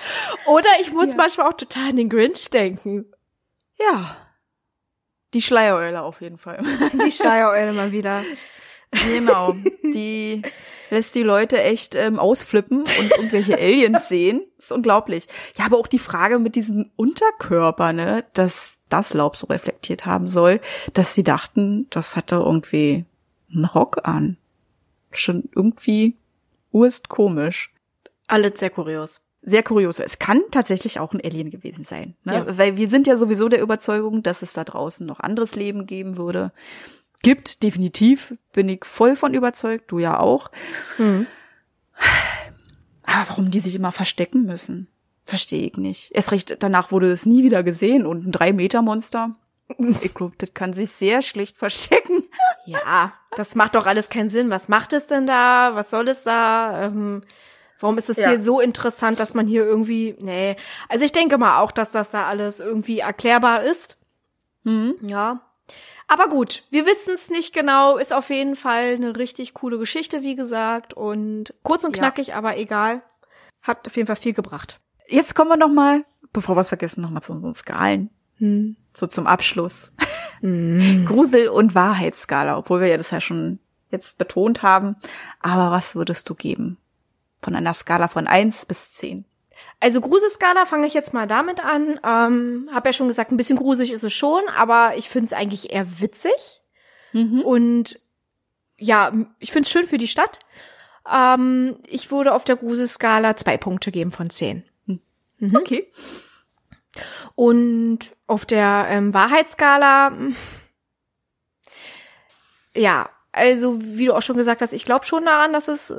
Oder 0.47 0.69
ich 0.83 0.93
muss 0.93 1.09
Ja. 1.09 1.15
manchmal 1.17 1.49
auch 1.49 1.55
total 1.57 1.89
an 1.89 1.97
den 1.97 2.11
Grinch 2.11 2.51
denken. 2.51 3.11
Ja. 3.79 4.15
Die 5.33 5.41
Schleiereule 5.41 6.03
auf 6.03 6.21
jeden 6.21 6.37
Fall. 6.39 6.63
Die 7.05 7.11
Schleiereule 7.11 7.73
mal 7.73 7.93
wieder. 7.93 8.23
Genau. 8.91 9.55
Die 9.83 10.43
lässt 10.91 11.15
die 11.15 11.23
Leute 11.23 11.61
echt 11.61 11.95
ähm, 11.95 12.19
ausflippen 12.19 12.81
und 12.81 13.11
irgendwelche 13.11 13.55
Aliens 13.59 14.09
sehen. 14.09 14.43
Das 14.57 14.67
ist 14.67 14.73
unglaublich. 14.73 15.27
Ja, 15.57 15.67
aber 15.67 15.79
auch 15.79 15.87
die 15.87 15.99
Frage 15.99 16.39
mit 16.39 16.55
diesem 16.55 16.91
Unterkörper, 16.97 17.93
ne, 17.93 18.25
dass 18.35 18.81
das 18.89 19.15
Laub 19.15 19.37
so 19.37 19.47
reflektiert 19.49 20.07
haben 20.07 20.27
soll, 20.27 20.61
dass 20.95 21.15
sie 21.15 21.25
dachten, 21.25 21.87
das 21.91 22.17
hatte 22.17 22.37
irgendwie 22.37 23.05
einen 23.53 23.65
Rock 23.65 24.07
an. 24.07 24.37
Schon 25.11 25.49
irgendwie 25.55 26.17
urst 26.73 27.09
komisch. 27.09 27.73
Alles 28.27 28.59
sehr 28.59 28.71
kurios. 28.71 29.21
sehr 29.43 29.63
kurios. 29.63 29.99
Es 29.99 30.19
kann 30.19 30.43
tatsächlich 30.51 30.99
auch 30.99 31.13
ein 31.13 31.21
Alien 31.25 31.51
gewesen 31.51 31.85
sein. 31.85 32.17
Ne? 32.25 32.35
Ja. 32.35 32.59
Weil 32.59 32.77
wir 32.77 32.89
sind 32.89 33.07
ja 33.07 33.17
sowieso 33.17 33.49
der 33.49 33.63
Überzeugung, 33.63 34.23
dass 34.23 34.43
es 34.43 34.53
da 34.53 34.65
draußen 34.65 35.07
noch 35.07 35.21
anderes 35.21 35.55
Leben 35.55 35.87
geben 35.87 36.17
würde. 36.17 36.53
Gibt, 37.27 37.65
definitiv, 37.65 38.35
bin 38.53 38.69
ich 38.69 38.85
voll 38.85 39.17
von 39.17 39.35
überzeugt, 39.35 39.91
du 39.91 39.99
ja 39.99 40.21
auch. 40.21 40.49
Hm. 40.97 41.27
Aber 43.03 43.29
warum 43.29 43.51
die 43.51 43.59
sich 43.59 43.75
immer 43.75 43.91
verstecken 43.91 44.45
müssen? 44.45 44.87
Verstehe 45.25 45.67
ich 45.67 45.77
nicht. 45.77 46.13
Erst 46.15 46.31
recht, 46.31 46.57
danach 46.63 46.93
wurde 46.93 47.11
es 47.11 47.27
nie 47.27 47.43
wieder 47.43 47.65
gesehen 47.65 48.07
und 48.07 48.27
ein 48.27 48.31
Drei-Meter-Monster. 48.33 49.35
Ich 50.03 50.15
glaube, 50.15 50.37
das 50.39 50.55
kann 50.55 50.73
sich 50.73 50.93
sehr 50.93 51.21
schlecht 51.23 51.57
verstecken. 51.57 52.23
Ja, 52.65 53.13
das 53.35 53.57
macht 53.57 53.75
doch 53.75 53.87
alles 53.87 54.09
keinen 54.09 54.29
Sinn. 54.29 54.49
Was 54.49 54.69
macht 54.69 54.93
es 54.93 55.09
denn 55.09 55.27
da? 55.27 55.73
Was 55.75 55.91
soll 55.91 56.07
es 56.07 56.23
da? 56.23 56.85
Ähm, 56.85 57.25
warum 57.81 57.99
ist 57.99 58.09
es 58.09 58.19
Ja. 58.19 58.29
hier 58.31 58.41
so 58.41 58.61
interessant, 58.61 59.19
dass 59.19 59.35
man 59.35 59.49
hier 59.49 59.67
irgendwie, 59.67 60.15
nee. 60.21 60.55
Also 60.89 61.05
ich 61.05 61.11
denke 61.11 61.39
mal 61.39 61.59
auch, 61.59 61.73
dass 61.73 61.91
das 61.91 62.13
da 62.13 62.27
alles 62.27 62.61
irgendwie 62.61 63.01
erklärbar 63.01 63.65
ist. 63.65 63.99
Hm? 64.65 64.95
Ja. 65.03 65.41
Aber 66.09 66.29
gut, 66.29 66.63
wir 66.71 66.87
wissen 66.87 67.15
es 67.15 67.31
nicht 67.31 67.53
genau. 67.53 67.97
Ist 67.97 68.13
auf 68.13 68.31
jeden 68.31 68.55
Fall 68.57 68.95
eine 68.95 69.17
richtig 69.17 69.55
coole 69.55 69.79
Geschichte, 69.79 70.23
wie 70.23 70.37
gesagt. 70.37 70.95
Und 70.95 71.53
kurz 71.63 71.85
und 71.85 71.97
Ja. 71.97 72.03
knackig, 72.03 72.35
aber 72.35 72.57
egal. 72.57 73.03
Hat 73.63 73.87
auf 73.87 73.97
jeden 73.97 74.07
Fall 74.07 74.17
viel 74.17 74.33
gebracht. 74.35 74.79
Jetzt 75.09 75.35
kommen 75.35 75.51
wir 75.51 75.57
noch 75.57 75.69
mal, 75.73 76.05
bevor 76.33 76.57
wir 76.57 76.61
es 76.61 76.69
vergessen, 76.69 77.01
noch 77.01 77.11
mal 77.11 77.23
zu 77.23 77.33
unseren 77.33 77.55
Skalen. 77.55 78.11
Hm. 78.39 78.77
So 78.93 79.07
zum 79.07 79.27
Abschluss. 79.27 79.91
Grusel- 80.43 81.49
und 81.49 81.75
Wahrheitsskala, 81.75 82.57
obwohl 82.59 82.81
wir 82.81 82.89
ja 82.89 82.97
das 82.99 83.11
ja 83.11 83.21
schon 83.21 83.59
jetzt 83.91 84.19
betont 84.19 84.63
haben. 84.63 84.97
Aber 85.41 85.71
was 85.71 85.95
würdest 85.97 86.29
du 86.29 86.35
geben? 86.35 86.77
Von 87.43 87.55
einer 87.55 87.75
Skala 87.75 88.09
von 88.09 88.27
eins 88.27 88.67
bis 88.67 88.93
zehn. 88.93 89.25
Also 89.79 90.01
Gruselskala 90.01 90.65
fange 90.65 90.87
ich 90.87 90.95
jetzt 90.95 91.13
mal 91.13 91.27
damit 91.27 91.61
an. 91.61 92.01
Ähm, 92.05 92.71
hab 92.73 92.87
ja 92.87 92.93
schon 92.93 93.09
gesagt, 93.09 93.31
ein 93.31 93.37
bisschen 93.37 93.59
gruselig 93.59 93.93
ist 93.93 94.05
es 94.05 94.15
schon, 94.15 94.43
aber 94.57 94.95
ich 94.97 95.09
finde 95.09 95.27
es 95.27 95.33
eigentlich 95.33 95.73
eher 95.73 96.01
witzig. 96.01 96.63
Und 97.45 98.01
ja, 98.79 99.13
ich 99.39 99.53
finde 99.53 99.67
es 99.67 99.71
schön 99.71 99.87
für 99.87 99.99
die 99.99 100.09
Stadt. 100.09 100.41
Ähm, 101.11 101.77
ich 101.87 102.11
würde 102.11 102.35
auf 102.35 102.45
der 102.45 102.57
Gruselskala 102.57 103.37
zwei 103.37 103.57
Punkte 103.57 103.93
geben 103.93 104.11
von 104.11 104.31
zehn. 104.31 104.65
Okay. 105.55 105.93
Und 107.35 108.17
auf 108.27 108.47
der 108.47 108.87
ähm, 108.89 109.13
Wahrheitsskala, 109.13 110.11
mm, 110.11 110.37
ja, 112.75 113.11
also 113.33 113.79
wie 113.83 114.07
du 114.07 114.15
auch 114.15 114.23
schon 114.23 114.39
gesagt 114.39 114.63
hast, 114.63 114.73
ich 114.73 114.87
glaube 114.87 115.05
schon 115.05 115.27
daran, 115.27 115.53
dass 115.53 115.69
es 115.69 115.91
äh, 115.91 115.97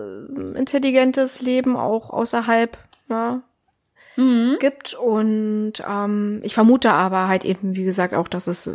intelligentes 0.55 1.39
Leben 1.41 1.75
auch 1.75 2.09
außerhalb 2.09 2.77
ja, 3.09 3.43
Mhm. 4.17 4.57
gibt. 4.59 4.93
Und 4.93 5.73
ähm, 5.87 6.41
ich 6.43 6.53
vermute 6.53 6.91
aber 6.91 7.27
halt 7.27 7.45
eben, 7.45 7.75
wie 7.75 7.85
gesagt, 7.85 8.13
auch, 8.13 8.27
dass 8.27 8.47
es, 8.47 8.69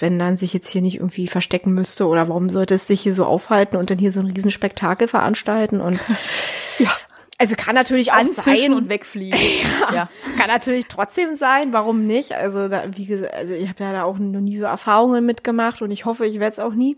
wenn 0.00 0.18
dann 0.18 0.36
sich 0.36 0.52
jetzt 0.52 0.68
hier 0.68 0.82
nicht 0.82 0.96
irgendwie 0.96 1.28
verstecken 1.28 1.72
müsste 1.72 2.06
oder 2.08 2.28
warum 2.28 2.48
sollte 2.48 2.74
es 2.74 2.86
sich 2.86 3.02
hier 3.02 3.14
so 3.14 3.24
aufhalten 3.24 3.76
und 3.76 3.90
dann 3.90 3.98
hier 3.98 4.10
so 4.10 4.20
ein 4.20 4.26
Riesenspektakel 4.26 5.06
veranstalten 5.06 5.80
und 5.80 6.00
Ja. 6.78 6.90
also 7.36 7.54
kann 7.56 7.74
natürlich 7.74 8.10
auch 8.12 8.16
Anzischen 8.16 8.56
sein 8.56 8.74
und 8.74 8.88
wegfliegen. 8.88 9.38
ja. 9.94 10.08
kann 10.38 10.48
natürlich 10.48 10.86
trotzdem 10.86 11.34
sein, 11.34 11.72
warum 11.74 12.06
nicht? 12.06 12.32
Also 12.32 12.68
da, 12.68 12.84
wie 12.96 13.04
gesagt, 13.06 13.34
also 13.34 13.52
ich 13.52 13.68
habe 13.68 13.84
ja 13.84 13.92
da 13.92 14.04
auch 14.04 14.18
noch 14.18 14.40
nie 14.40 14.56
so 14.56 14.64
Erfahrungen 14.64 15.26
mitgemacht 15.26 15.82
und 15.82 15.90
ich 15.90 16.06
hoffe, 16.06 16.24
ich 16.26 16.40
werde 16.40 16.54
es 16.54 16.58
auch 16.58 16.74
nie. 16.74 16.96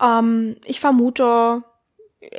Ähm, 0.00 0.56
ich 0.64 0.80
vermute, 0.80 1.64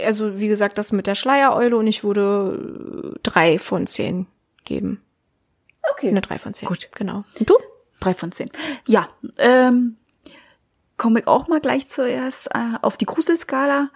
also 0.05 0.39
wie 0.39 0.47
gesagt, 0.47 0.77
das 0.77 0.91
mit 0.91 1.07
der 1.07 1.15
Schleiereule 1.15 1.75
und 1.77 1.87
ich 1.87 2.03
würde 2.03 3.13
äh, 3.15 3.19
drei 3.23 3.59
von 3.59 3.87
zehn 3.87 4.27
geben. 4.65 5.01
Okay. 5.91 6.07
Eine 6.09 6.21
drei 6.21 6.37
von 6.37 6.53
zehn. 6.53 6.67
Gut. 6.67 6.89
genau. 6.95 7.23
Und 7.39 7.49
du? 7.49 7.55
Drei 7.99 8.13
von 8.13 8.31
zehn. 8.31 8.49
Ja, 8.87 9.09
ähm, 9.37 9.97
komme 10.97 11.19
ich 11.19 11.27
auch 11.27 11.47
mal 11.47 11.59
gleich 11.59 11.87
zuerst 11.87 12.47
äh, 12.55 12.77
auf 12.81 12.97
die 12.97 13.05
Gruselskala. 13.05 13.89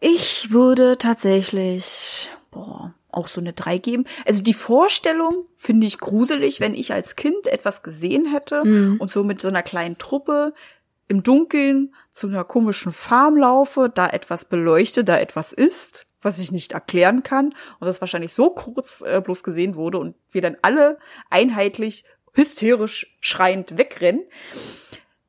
Ich 0.00 0.50
würde 0.52 0.98
tatsächlich, 0.98 2.30
boah, 2.50 2.94
auch 3.10 3.28
so 3.28 3.40
eine 3.40 3.52
drei 3.52 3.78
geben. 3.78 4.04
Also 4.26 4.40
die 4.42 4.54
Vorstellung 4.54 5.44
finde 5.56 5.86
ich 5.86 5.98
gruselig, 5.98 6.60
wenn 6.60 6.74
ich 6.74 6.92
als 6.92 7.14
Kind 7.14 7.46
etwas 7.46 7.82
gesehen 7.82 8.26
hätte 8.26 8.64
Mhm. 8.64 8.96
und 9.00 9.10
so 9.10 9.22
mit 9.22 9.40
so 9.40 9.48
einer 9.48 9.62
kleinen 9.62 9.98
Truppe 9.98 10.54
im 11.12 11.22
Dunkeln 11.22 11.94
zu 12.10 12.26
einer 12.26 12.42
komischen 12.42 12.90
Farm 12.90 13.36
laufe, 13.36 13.90
da 13.94 14.08
etwas 14.08 14.46
beleuchte, 14.46 15.04
da 15.04 15.18
etwas 15.18 15.52
ist, 15.52 16.06
was 16.22 16.38
ich 16.38 16.52
nicht 16.52 16.72
erklären 16.72 17.22
kann 17.22 17.54
und 17.80 17.86
das 17.86 18.00
wahrscheinlich 18.00 18.32
so 18.32 18.48
kurz 18.48 19.02
äh, 19.02 19.20
bloß 19.20 19.42
gesehen 19.44 19.74
wurde 19.74 19.98
und 19.98 20.16
wir 20.30 20.40
dann 20.40 20.56
alle 20.62 20.98
einheitlich 21.28 22.06
hysterisch 22.32 23.14
schreiend 23.20 23.76
wegrennen, 23.76 24.24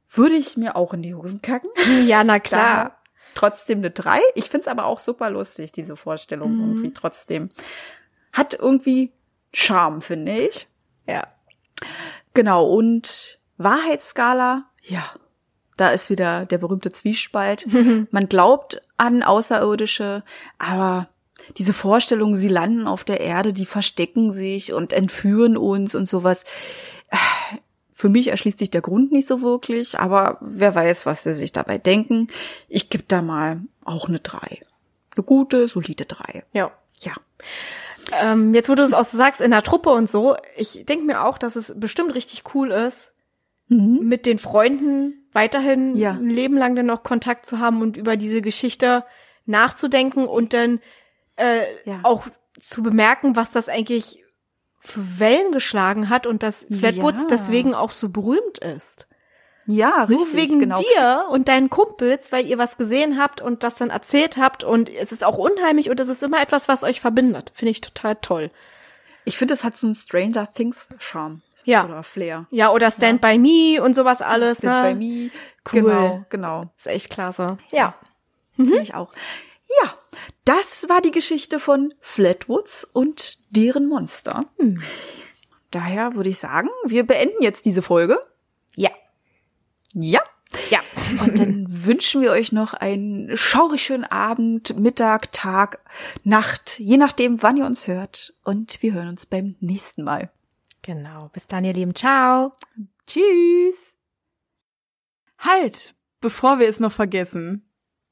würde 0.09 0.35
ich 0.35 0.55
mir 0.55 0.77
auch 0.77 0.93
in 0.93 1.01
die 1.01 1.15
Hosen 1.15 1.41
kacken. 1.41 1.69
Ja, 2.05 2.23
na 2.23 2.39
Klar. 2.39 3.01
Trotzdem 3.35 3.79
eine 3.79 3.91
drei. 3.91 4.21
Ich 4.35 4.49
find's 4.49 4.69
aber 4.69 4.85
auch 4.85 5.01
super 5.01 5.29
lustig, 5.31 5.73
diese 5.73 5.97
Vorstellung 5.97 6.57
irgendwie 6.59 6.93
trotzdem. 6.93 7.49
Hat 8.31 8.53
irgendwie 8.53 9.11
Charme, 9.51 10.01
finde 10.01 10.31
ich. 10.31 10.67
Ja. 11.07 11.27
Genau, 12.33 12.67
und 12.67 13.39
Wahrheitsskala, 13.57 14.69
ja, 14.83 15.03
da 15.77 15.89
ist 15.89 16.09
wieder 16.09 16.45
der 16.45 16.57
berühmte 16.57 16.91
Zwiespalt. 16.91 17.67
Man 18.11 18.29
glaubt 18.29 18.81
an 18.97 19.23
Außerirdische, 19.23 20.23
aber 20.59 21.07
diese 21.57 21.73
Vorstellung, 21.73 22.35
sie 22.35 22.47
landen 22.47 22.87
auf 22.87 23.03
der 23.03 23.19
Erde, 23.19 23.53
die 23.53 23.65
verstecken 23.65 24.31
sich 24.31 24.73
und 24.73 24.93
entführen 24.93 25.57
uns 25.57 25.95
und 25.95 26.07
sowas. 26.07 26.43
Für 27.91 28.09
mich 28.09 28.27
erschließt 28.29 28.59
sich 28.59 28.71
der 28.71 28.81
Grund 28.81 29.11
nicht 29.11 29.27
so 29.27 29.41
wirklich, 29.41 29.99
aber 29.99 30.37
wer 30.41 30.75
weiß, 30.75 31.05
was 31.05 31.23
sie 31.23 31.33
sich 31.33 31.51
dabei 31.51 31.77
denken. 31.77 32.27
Ich 32.67 32.89
gebe 32.89 33.03
da 33.07 33.21
mal 33.21 33.61
auch 33.83 34.07
eine 34.07 34.19
drei. 34.19 34.59
Eine 35.15 35.23
gute, 35.23 35.67
solide 35.67 36.05
drei. 36.05 36.43
Ja. 36.53 36.71
Ja. 37.01 37.13
Ähm, 38.11 38.53
jetzt, 38.53 38.69
wo 38.69 38.75
du 38.75 38.83
es 38.83 38.93
auch 38.93 39.05
so 39.05 39.17
sagst, 39.17 39.41
in 39.41 39.51
der 39.51 39.63
Truppe 39.63 39.89
und 39.89 40.09
so, 40.09 40.35
ich 40.57 40.85
denke 40.85 41.05
mir 41.05 41.23
auch, 41.23 41.37
dass 41.37 41.55
es 41.55 41.73
bestimmt 41.75 42.13
richtig 42.15 42.43
cool 42.53 42.71
ist, 42.71 43.13
mit 43.67 44.25
den 44.25 44.39
Freunden 44.39 45.22
weiterhin 45.33 45.95
Ja. 45.95 46.11
ein 46.11 46.29
Leben 46.29 46.57
lang 46.57 46.75
dann 46.75 46.85
noch 46.85 47.03
Kontakt 47.03 47.45
zu 47.45 47.59
haben 47.59 47.81
und 47.81 47.97
über 47.97 48.17
diese 48.17 48.41
Geschichte 48.41 49.03
nachzudenken 49.45 50.25
und 50.27 50.53
dann 50.53 50.79
äh, 51.35 51.61
Ja. 51.85 51.99
auch 52.03 52.27
zu 52.59 52.83
bemerken, 52.83 53.35
was 53.35 53.51
das 53.51 53.67
eigentlich 53.69 54.23
für 54.79 55.19
Wellen 55.19 55.51
geschlagen 55.51 56.09
hat 56.09 56.27
und 56.27 56.43
dass 56.43 56.65
Flatwoods 56.71 57.21
Ja. 57.21 57.27
deswegen 57.31 57.73
auch 57.73 57.91
so 57.91 58.09
berühmt 58.09 58.59
ist. 58.59 59.07
Ja, 59.65 60.03
richtig. 60.03 60.27
Nur 60.27 60.33
wegen 60.35 60.59
genau. 60.59 60.75
dir 60.75 61.25
und 61.31 61.47
deinen 61.47 61.69
Kumpels, 61.69 62.31
weil 62.33 62.45
ihr 62.45 62.57
was 62.57 62.77
gesehen 62.77 63.17
habt 63.17 63.39
und 63.39 63.63
das 63.63 63.75
dann 63.75 63.89
erzählt 63.91 64.35
habt 64.37 64.63
und 64.65 64.89
es 64.89 65.13
ist 65.13 65.23
auch 65.23 65.37
unheimlich 65.37 65.89
und 65.89 65.99
es 66.01 66.09
ist 66.09 66.21
immer 66.21 66.41
etwas, 66.41 66.67
was 66.67 66.83
euch 66.83 66.99
verbindet. 66.99 67.51
Finde 67.55 67.71
ich 67.71 67.79
total 67.81 68.17
toll. 68.17 68.51
Ich 69.23 69.37
finde, 69.37 69.53
es 69.53 69.63
hat 69.63 69.77
so 69.77 69.87
einen 69.87 69.95
Stranger 69.95 70.51
Things 70.53 70.89
Charme. 70.99 71.41
Ja. 71.65 71.85
Oder 71.85 72.03
Flair. 72.03 72.47
Ja, 72.51 72.71
oder 72.71 72.91
Stand 72.91 73.21
by 73.21 73.37
Me 73.37 73.81
und 73.81 73.95
sowas 73.95 74.21
alles, 74.21 74.59
Stand 74.59 74.83
ne? 74.83 74.95
by 74.95 74.99
Me. 74.99 75.31
Cool. 75.71 75.81
Genau, 75.81 76.25
genau. 76.29 76.73
Ist 76.77 76.87
echt 76.87 77.09
klasse. 77.09 77.57
Ja. 77.71 77.95
Finde 78.55 78.81
ich 78.81 78.93
auch. 78.93 79.11
Ja, 79.81 79.93
das 80.45 80.87
war 80.89 81.01
die 81.01 81.11
Geschichte 81.11 81.59
von 81.59 81.93
Flatwoods 82.01 82.83
und 82.83 83.37
deren 83.49 83.87
Monster. 83.87 84.45
Daher 85.71 86.15
würde 86.15 86.29
ich 86.29 86.37
sagen, 86.37 86.69
wir 86.85 87.05
beenden 87.07 87.41
jetzt 87.41 87.65
diese 87.65 87.81
Folge. 87.81 88.19
Ja. 88.75 88.91
Ja. 89.93 90.21
Ja. 90.69 90.79
Und 91.23 91.39
dann 91.39 91.65
wünschen 91.67 92.21
wir 92.21 92.31
euch 92.31 92.51
noch 92.51 92.73
einen 92.73 93.35
schaurig 93.35 93.83
schönen 93.83 94.03
Abend, 94.03 94.77
Mittag, 94.77 95.31
Tag, 95.31 95.79
Nacht, 96.23 96.79
je 96.79 96.97
nachdem, 96.97 97.41
wann 97.41 97.57
ihr 97.57 97.65
uns 97.65 97.87
hört. 97.87 98.35
Und 98.43 98.83
wir 98.83 98.93
hören 98.93 99.07
uns 99.09 99.25
beim 99.25 99.55
nächsten 99.59 100.03
Mal. 100.03 100.29
Genau. 100.83 101.29
Bis 101.33 101.47
dann, 101.47 101.63
ihr 101.63 101.73
Lieben. 101.73 101.95
Ciao. 101.95 102.53
Tschüss. 103.07 103.95
Halt, 105.39 105.95
bevor 106.21 106.59
wir 106.59 106.67
es 106.67 106.79
noch 106.79 106.91
vergessen. 106.91 107.67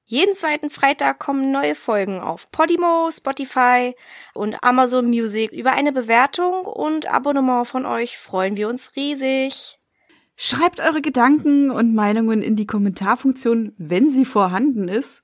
Jeden 0.05 0.36
zweiten 0.36 0.69
Freitag 0.69 1.19
kommen 1.19 1.51
neue 1.51 1.75
Folgen 1.75 2.19
auf 2.19 2.51
Podimo, 2.51 3.10
Spotify 3.12 3.95
und 4.34 4.62
Amazon 4.62 5.05
Music. 5.05 5.53
Über 5.53 5.71
eine 5.71 5.93
Bewertung 5.93 6.65
und 6.65 7.07
Abonnement 7.07 7.67
von 7.67 7.86
euch 7.86 8.17
freuen 8.17 8.57
wir 8.57 8.67
uns 8.67 8.95
riesig. 8.95 9.79
Schreibt 10.36 10.79
eure 10.79 11.01
Gedanken 11.01 11.71
und 11.71 11.93
Meinungen 11.93 12.41
in 12.41 12.55
die 12.55 12.65
Kommentarfunktion, 12.65 13.73
wenn 13.77 14.10
sie 14.10 14.25
vorhanden 14.25 14.89
ist. 14.89 15.23